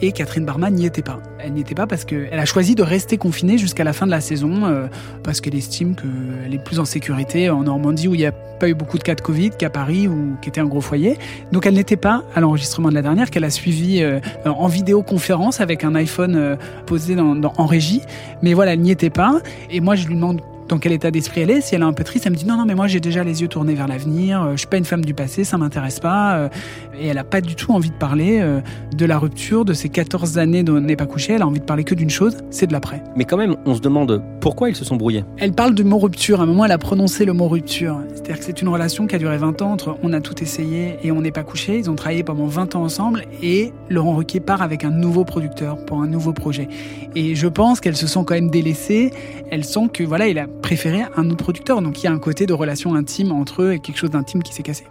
Et 0.00 0.12
Catherine 0.12 0.46
Barma 0.46 0.70
n'y 0.70 0.86
était 0.86 1.02
pas. 1.02 1.20
Elle 1.38 1.52
n'y 1.52 1.60
était 1.60 1.74
pas 1.74 1.86
parce 1.86 2.06
qu'elle 2.06 2.38
a 2.38 2.44
choisi 2.46 2.74
de 2.74 2.82
rester 2.82 3.18
confinée 3.18 3.58
jusqu'à 3.58 3.84
la 3.84 3.92
fin 3.92 4.06
de 4.06 4.10
la 4.12 4.22
saison, 4.22 4.64
euh, 4.64 4.86
parce 5.22 5.42
qu'elle 5.42 5.56
estime 5.56 5.94
qu'elle 5.94 6.54
est 6.54 6.64
plus 6.64 6.78
en 6.78 6.86
sécurité 6.86 7.50
en 7.50 7.64
Normandie 7.64 8.08
où 8.08 8.14
il 8.14 8.18
n'y 8.18 8.26
a 8.26 8.32
pas 8.32 8.70
eu 8.70 8.74
beaucoup 8.74 8.96
de 8.96 9.02
cas 9.02 9.14
de 9.14 9.20
Covid 9.20 9.50
qu'à 9.50 9.68
Paris 9.68 10.08
où 10.08 10.36
qui 10.40 10.48
était 10.48 10.62
un 10.62 10.66
gros 10.66 10.80
foyer. 10.80 11.18
Donc 11.52 11.66
elle 11.66 11.74
n'était 11.74 11.96
pas 11.96 12.24
à 12.34 12.40
l'enregistrement 12.40 12.88
de 12.88 12.94
la 12.94 13.02
dernière, 13.02 13.28
qu'elle 13.28 13.44
a 13.44 13.50
suivi 13.50 14.02
euh, 14.02 14.20
en 14.46 14.68
vidéoconférence 14.68 15.60
avec 15.60 15.84
un 15.84 15.94
iPhone 15.96 16.34
euh, 16.34 16.56
posé 16.86 17.14
en 17.18 17.66
régie. 17.66 18.00
Mais 18.40 18.54
voilà, 18.54 18.72
elle 18.72 18.80
n'y 18.80 18.92
était 18.92 19.10
pas. 19.10 19.42
Et 19.70 19.80
moi, 19.80 19.96
je 19.96 20.06
lui 20.06 20.14
demande 20.14 20.40
dans 20.68 20.78
quel 20.78 20.92
état 20.92 21.10
d'esprit 21.10 21.42
elle 21.42 21.50
est. 21.50 21.60
Si 21.60 21.74
elle 21.74 21.82
est 21.82 21.86
un 21.86 21.92
peu 21.92 22.04
triste, 22.04 22.26
elle 22.26 22.32
me 22.32 22.36
dit 22.36 22.46
non, 22.46 22.56
non, 22.56 22.64
mais 22.66 22.74
moi 22.74 22.86
j'ai 22.86 23.00
déjà 23.00 23.24
les 23.24 23.42
yeux 23.42 23.48
tournés 23.48 23.74
vers 23.74 23.88
l'avenir, 23.88 24.42
euh, 24.42 24.52
je 24.52 24.58
suis 24.58 24.66
pas 24.66 24.76
une 24.76 24.84
femme 24.84 25.04
du 25.04 25.14
passé, 25.14 25.44
ça 25.44 25.58
m'intéresse 25.58 26.00
pas. 26.00 26.36
Euh, 26.36 26.48
et 26.98 27.06
elle 27.06 27.18
a 27.18 27.24
pas 27.24 27.40
du 27.40 27.54
tout 27.54 27.72
envie 27.72 27.90
de 27.90 27.94
parler 27.96 28.40
euh, 28.40 28.60
de 28.96 29.06
la 29.06 29.18
rupture, 29.18 29.64
de 29.64 29.72
ces 29.72 29.88
14 29.88 30.38
années 30.38 30.62
dont 30.62 30.80
n'est 30.80 30.96
pas 30.96 31.06
couché. 31.06 31.34
Elle 31.34 31.42
a 31.42 31.46
envie 31.46 31.60
de 31.60 31.64
parler 31.64 31.84
que 31.84 31.94
d'une 31.94 32.10
chose, 32.10 32.36
c'est 32.50 32.66
de 32.66 32.72
l'après. 32.72 33.02
Mais 33.16 33.24
quand 33.24 33.36
même, 33.36 33.56
on 33.66 33.74
se 33.74 33.80
demande 33.80 34.22
pourquoi 34.40 34.68
ils 34.68 34.76
se 34.76 34.84
sont 34.84 34.96
brouillés. 34.96 35.24
Elle 35.38 35.52
parle 35.52 35.74
du 35.74 35.84
mot 35.84 35.98
rupture. 35.98 36.40
À 36.40 36.44
un 36.44 36.46
moment, 36.46 36.64
elle 36.64 36.72
a 36.72 36.78
prononcé 36.78 37.24
le 37.24 37.32
mot 37.32 37.48
rupture. 37.48 38.00
C'est-à-dire 38.14 38.38
que 38.38 38.44
c'est 38.44 38.60
une 38.60 38.68
relation 38.68 39.06
qui 39.06 39.14
a 39.14 39.18
duré 39.18 39.38
20 39.38 39.62
ans 39.62 39.72
entre 39.72 39.96
on 40.02 40.12
a 40.12 40.20
tout 40.20 40.42
essayé 40.42 40.96
et 41.02 41.12
on 41.12 41.20
n'est 41.20 41.32
pas 41.32 41.44
couché. 41.44 41.78
Ils 41.78 41.90
ont 41.90 41.94
travaillé 41.94 42.22
pendant 42.22 42.46
20 42.46 42.74
ans 42.74 42.82
ensemble 42.82 43.24
et 43.42 43.72
Laurent 43.88 44.16
Ruquier 44.16 44.40
part 44.40 44.62
avec 44.62 44.84
un 44.84 44.90
nouveau 44.90 45.24
producteur 45.24 45.84
pour 45.84 46.02
un 46.02 46.06
nouveau 46.06 46.32
projet. 46.32 46.68
Et 47.14 47.34
je 47.34 47.46
pense 47.46 47.80
qu'elles 47.80 47.96
se 47.96 48.06
sont 48.06 48.24
quand 48.24 48.34
même 48.34 48.50
délaissées. 48.50 49.12
Elles 49.50 49.64
sont 49.64 49.88
que 49.88 50.02
voilà, 50.02 50.28
il 50.28 50.38
a 50.38 50.46
préféré 50.62 51.02
un 51.16 51.30
autre 51.30 51.44
producteur. 51.44 51.82
Donc 51.82 52.02
il 52.02 52.04
y 52.04 52.08
a 52.08 52.12
un 52.12 52.18
côté 52.18 52.46
de 52.46 52.52
relation 52.52 52.94
intime 52.94 53.32
entre 53.32 53.62
eux 53.62 53.72
et 53.72 53.80
quelque 53.80 53.98
chose 53.98 54.10
d'intime 54.10 54.42
qui 54.42 54.52
s'est 54.52 54.62
cassé. 54.62 54.84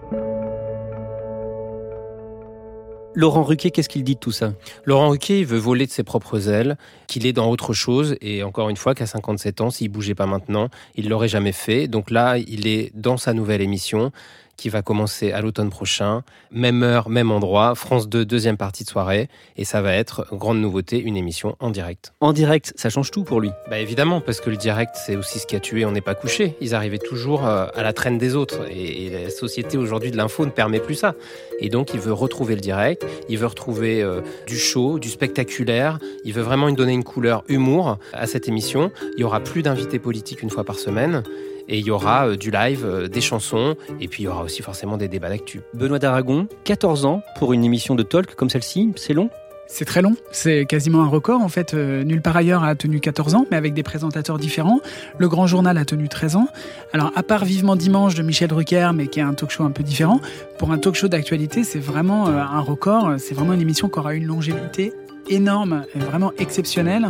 Laurent 3.17 3.41
Ruquier, 3.41 3.71
qu'est-ce 3.71 3.89
qu'il 3.89 4.03
dit 4.03 4.13
de 4.13 4.19
tout 4.19 4.32
ça? 4.32 4.53
Laurent 4.86 5.10
Ruquier, 5.10 5.39
il 5.39 5.45
veut 5.47 5.58
voler 5.58 5.88
de 5.88 5.91
ses 5.91 6.03
propres 6.03 6.49
ailes, 6.49 6.77
qu'il 7.08 7.25
est 7.25 7.34
dans 7.34 7.49
autre 7.49 7.73
chose, 7.73 8.15
et 8.21 8.43
encore 8.43 8.69
une 8.69 8.77
fois, 8.77 8.93
qu'à 8.93 9.08
57 9.08 9.60
ans, 9.62 9.71
s'il 9.71 9.89
bougeait 9.89 10.13
pas 10.13 10.27
maintenant, 10.27 10.69
il 10.93 11.10
l'aurait 11.10 11.27
jamais 11.27 11.51
fait. 11.51 11.88
Donc 11.88 12.12
là, 12.12 12.38
il 12.38 12.67
est 12.67 12.91
dans 12.93 13.17
sa 13.17 13.34
nouvelle 13.34 13.62
émission 13.62 14.12
qui 14.57 14.69
va 14.69 14.81
commencer 14.81 15.31
à 15.31 15.41
l'automne 15.41 15.69
prochain. 15.69 16.23
Même 16.51 16.83
heure, 16.83 17.09
même 17.09 17.31
endroit, 17.31 17.75
France 17.75 18.09
2, 18.09 18.25
deuxième 18.25 18.57
partie 18.57 18.83
de 18.83 18.89
soirée. 18.89 19.29
Et 19.55 19.65
ça 19.65 19.81
va 19.81 19.93
être, 19.93 20.25
grande 20.31 20.59
nouveauté, 20.59 20.99
une 20.99 21.15
émission 21.15 21.55
en 21.59 21.69
direct. 21.69 22.13
En 22.19 22.33
direct, 22.33 22.73
ça 22.75 22.89
change 22.89 23.11
tout 23.11 23.23
pour 23.23 23.39
lui 23.39 23.51
Bah 23.69 23.79
évidemment, 23.79 24.19
parce 24.19 24.41
que 24.41 24.49
le 24.49 24.57
direct, 24.57 24.95
c'est 24.95 25.15
aussi 25.15 25.39
ce 25.39 25.45
qui 25.45 25.55
a 25.55 25.59
tué 25.59 25.85
On 25.85 25.91
n'est 25.91 26.01
pas 26.01 26.15
couché. 26.15 26.55
Ils 26.59 26.73
arrivaient 26.73 26.97
toujours 26.97 27.45
euh, 27.45 27.67
à 27.75 27.83
la 27.83 27.93
traîne 27.93 28.17
des 28.17 28.35
autres. 28.35 28.61
Et, 28.69 29.09
la 29.09 29.29
société 29.29 29.77
aujourd'hui 29.77 30.11
de 30.11 30.17
l'info 30.17 30.45
ne 30.45 30.51
permet 30.51 30.79
plus 30.79 30.95
ça. 30.95 31.15
Et 31.59 31.69
donc, 31.69 31.93
il 31.93 31.99
veut 31.99 32.13
retrouver 32.13 32.55
le 32.55 32.61
direct, 32.61 33.05
il 33.29 33.37
veut 33.37 33.47
retrouver 33.47 34.01
euh, 34.01 34.21
du 34.47 34.57
show, 34.57 34.99
du 34.99 35.09
spectaculaire. 35.09 35.99
Il 36.25 36.33
veut 36.33 36.41
vraiment 36.41 36.69
donner 36.71 36.93
une 36.93 37.03
couleur 37.03 37.43
humour 37.47 37.99
à 38.13 38.27
cette 38.27 38.47
émission. 38.47 38.91
Il 39.17 39.21
y 39.21 39.23
aura 39.23 39.39
plus 39.39 39.61
d'invités 39.61 39.99
politiques 39.99 40.41
une 40.41 40.49
fois 40.49 40.63
par 40.63 40.79
semaine 40.79 41.23
et 41.67 41.80
il 41.80 41.86
y 41.86 41.91
aura 41.91 42.27
euh, 42.27 42.36
du 42.36 42.51
live, 42.51 42.86
euh, 42.86 43.08
des 43.08 43.21
chansons, 43.21 43.75
et 43.99 44.08
puis 44.08 44.23
il 44.23 44.25
y 44.25 44.30
aura 44.30 44.43
aussi 44.43 44.62
forcément 44.62 44.97
des 44.97 45.08
débats 45.08 45.30
d'actu. 45.30 45.62
Benoît 45.73 45.99
d'Aragon, 45.99 46.47
14 46.63 47.06
ans 47.06 47.21
pour 47.38 47.53
une 47.53 47.63
émission 47.63 47.95
de 47.95 48.03
talk 48.03 48.36
comme 48.36 48.49
celle-ci, 48.49 48.91
c'est 48.95 49.13
long? 49.13 49.30
C'est 49.69 49.84
très 49.84 50.01
long, 50.01 50.15
c'est 50.32 50.65
quasiment 50.65 51.03
un 51.03 51.08
record. 51.08 51.41
En 51.41 51.49
fait, 51.49 51.73
euh, 51.73 52.06
nulle 52.06 52.21
part 52.21 52.38
ailleurs 52.38 52.63
a 52.63 52.73
tenu 52.75 53.01
14 53.01 53.36
ans, 53.36 53.45
mais 53.51 53.58
avec 53.58 53.73
des 53.73 53.84
présentateurs 53.84 54.38
différents. 54.38 54.80
Le 55.17 55.27
Grand 55.27 55.45
Journal 55.45 55.77
a 55.77 55.84
tenu 55.84 56.08
13 56.08 56.38
ans. 56.38 56.47
Alors, 56.93 57.12
à 57.15 57.23
part 57.23 57.43
Vivement 57.43 57.75
Dimanche 57.75 58.15
de 58.15 58.23
Michel 58.23 58.47
Drucker, 58.47 58.91
mais 58.95 59.08
qui 59.08 59.19
est 59.19 59.23
un 59.23 59.34
talk 59.34 59.51
show 59.51 59.65
un 59.65 59.71
peu 59.71 59.84
différent, 59.84 60.21
pour 60.58 60.71
un 60.71 60.77
talk 60.77 60.95
show 60.95 61.10
d'actualité, 61.10 61.65
c'est 61.65 61.80
vraiment 61.80 62.27
un 62.27 62.62
record. 62.62 63.15
C'est 63.17 63.36
vraiment 63.36 63.51
une 63.51 63.62
émission 63.62 63.89
qui 63.89 63.99
aura 63.99 64.13
une 64.13 64.25
longévité 64.25 64.93
énorme, 65.29 65.85
vraiment 65.95 66.31
exceptionnel. 66.37 67.09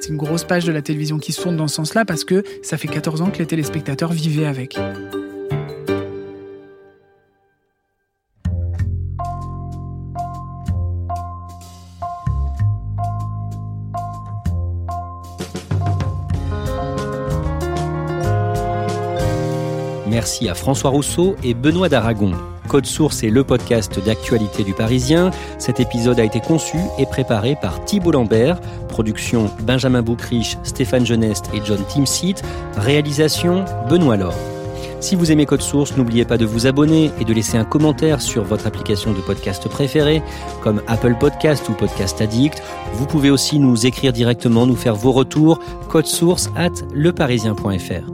C'est 0.00 0.10
une 0.10 0.16
grosse 0.16 0.44
page 0.44 0.64
de 0.64 0.72
la 0.72 0.82
télévision 0.82 1.18
qui 1.18 1.32
se 1.32 1.42
tourne 1.42 1.56
dans 1.56 1.68
ce 1.68 1.76
sens-là 1.76 2.04
parce 2.04 2.24
que 2.24 2.44
ça 2.62 2.76
fait 2.76 2.88
14 2.88 3.22
ans 3.22 3.30
que 3.30 3.38
les 3.38 3.46
téléspectateurs 3.46 4.12
vivaient 4.12 4.46
avec. 4.46 4.78
Merci 20.06 20.48
à 20.48 20.54
François 20.54 20.90
Rousseau 20.90 21.34
et 21.42 21.54
Benoît 21.54 21.88
d'Aragon. 21.88 22.32
Code 22.68 22.86
Source 22.86 23.22
est 23.22 23.30
le 23.30 23.44
podcast 23.44 24.04
d'actualité 24.04 24.64
du 24.64 24.72
Parisien. 24.72 25.30
Cet 25.58 25.80
épisode 25.80 26.18
a 26.18 26.24
été 26.24 26.40
conçu 26.40 26.78
et 26.98 27.06
préparé 27.06 27.56
par 27.60 27.84
Thibault 27.84 28.12
Lambert. 28.12 28.60
Production 28.88 29.50
Benjamin 29.62 30.02
Boucriche, 30.02 30.56
Stéphane 30.62 31.06
Geneste 31.06 31.50
et 31.54 31.60
John 31.64 31.84
Timsit. 31.88 32.36
Réalisation 32.76 33.64
Benoît 33.88 34.16
Laure. 34.16 34.34
Si 35.04 35.16
vous 35.16 35.30
aimez 35.30 35.44
Code 35.44 35.60
Source, 35.60 35.98
n'oubliez 35.98 36.24
pas 36.24 36.38
de 36.38 36.46
vous 36.46 36.66
abonner 36.66 37.10
et 37.20 37.26
de 37.26 37.34
laisser 37.34 37.58
un 37.58 37.64
commentaire 37.64 38.22
sur 38.22 38.42
votre 38.42 38.66
application 38.66 39.12
de 39.12 39.20
podcast 39.20 39.68
préférée, 39.68 40.22
comme 40.62 40.80
Apple 40.86 41.16
Podcast 41.20 41.68
ou 41.68 41.74
Podcast 41.74 42.22
Addict. 42.22 42.62
Vous 42.94 43.04
pouvez 43.04 43.28
aussi 43.28 43.58
nous 43.58 43.84
écrire 43.84 44.14
directement, 44.14 44.66
nous 44.66 44.76
faire 44.76 44.94
vos 44.94 45.12
retours, 45.12 45.58
code 45.90 46.06
source 46.06 46.50
at 46.56 46.72
leparisien.fr. 46.94 48.13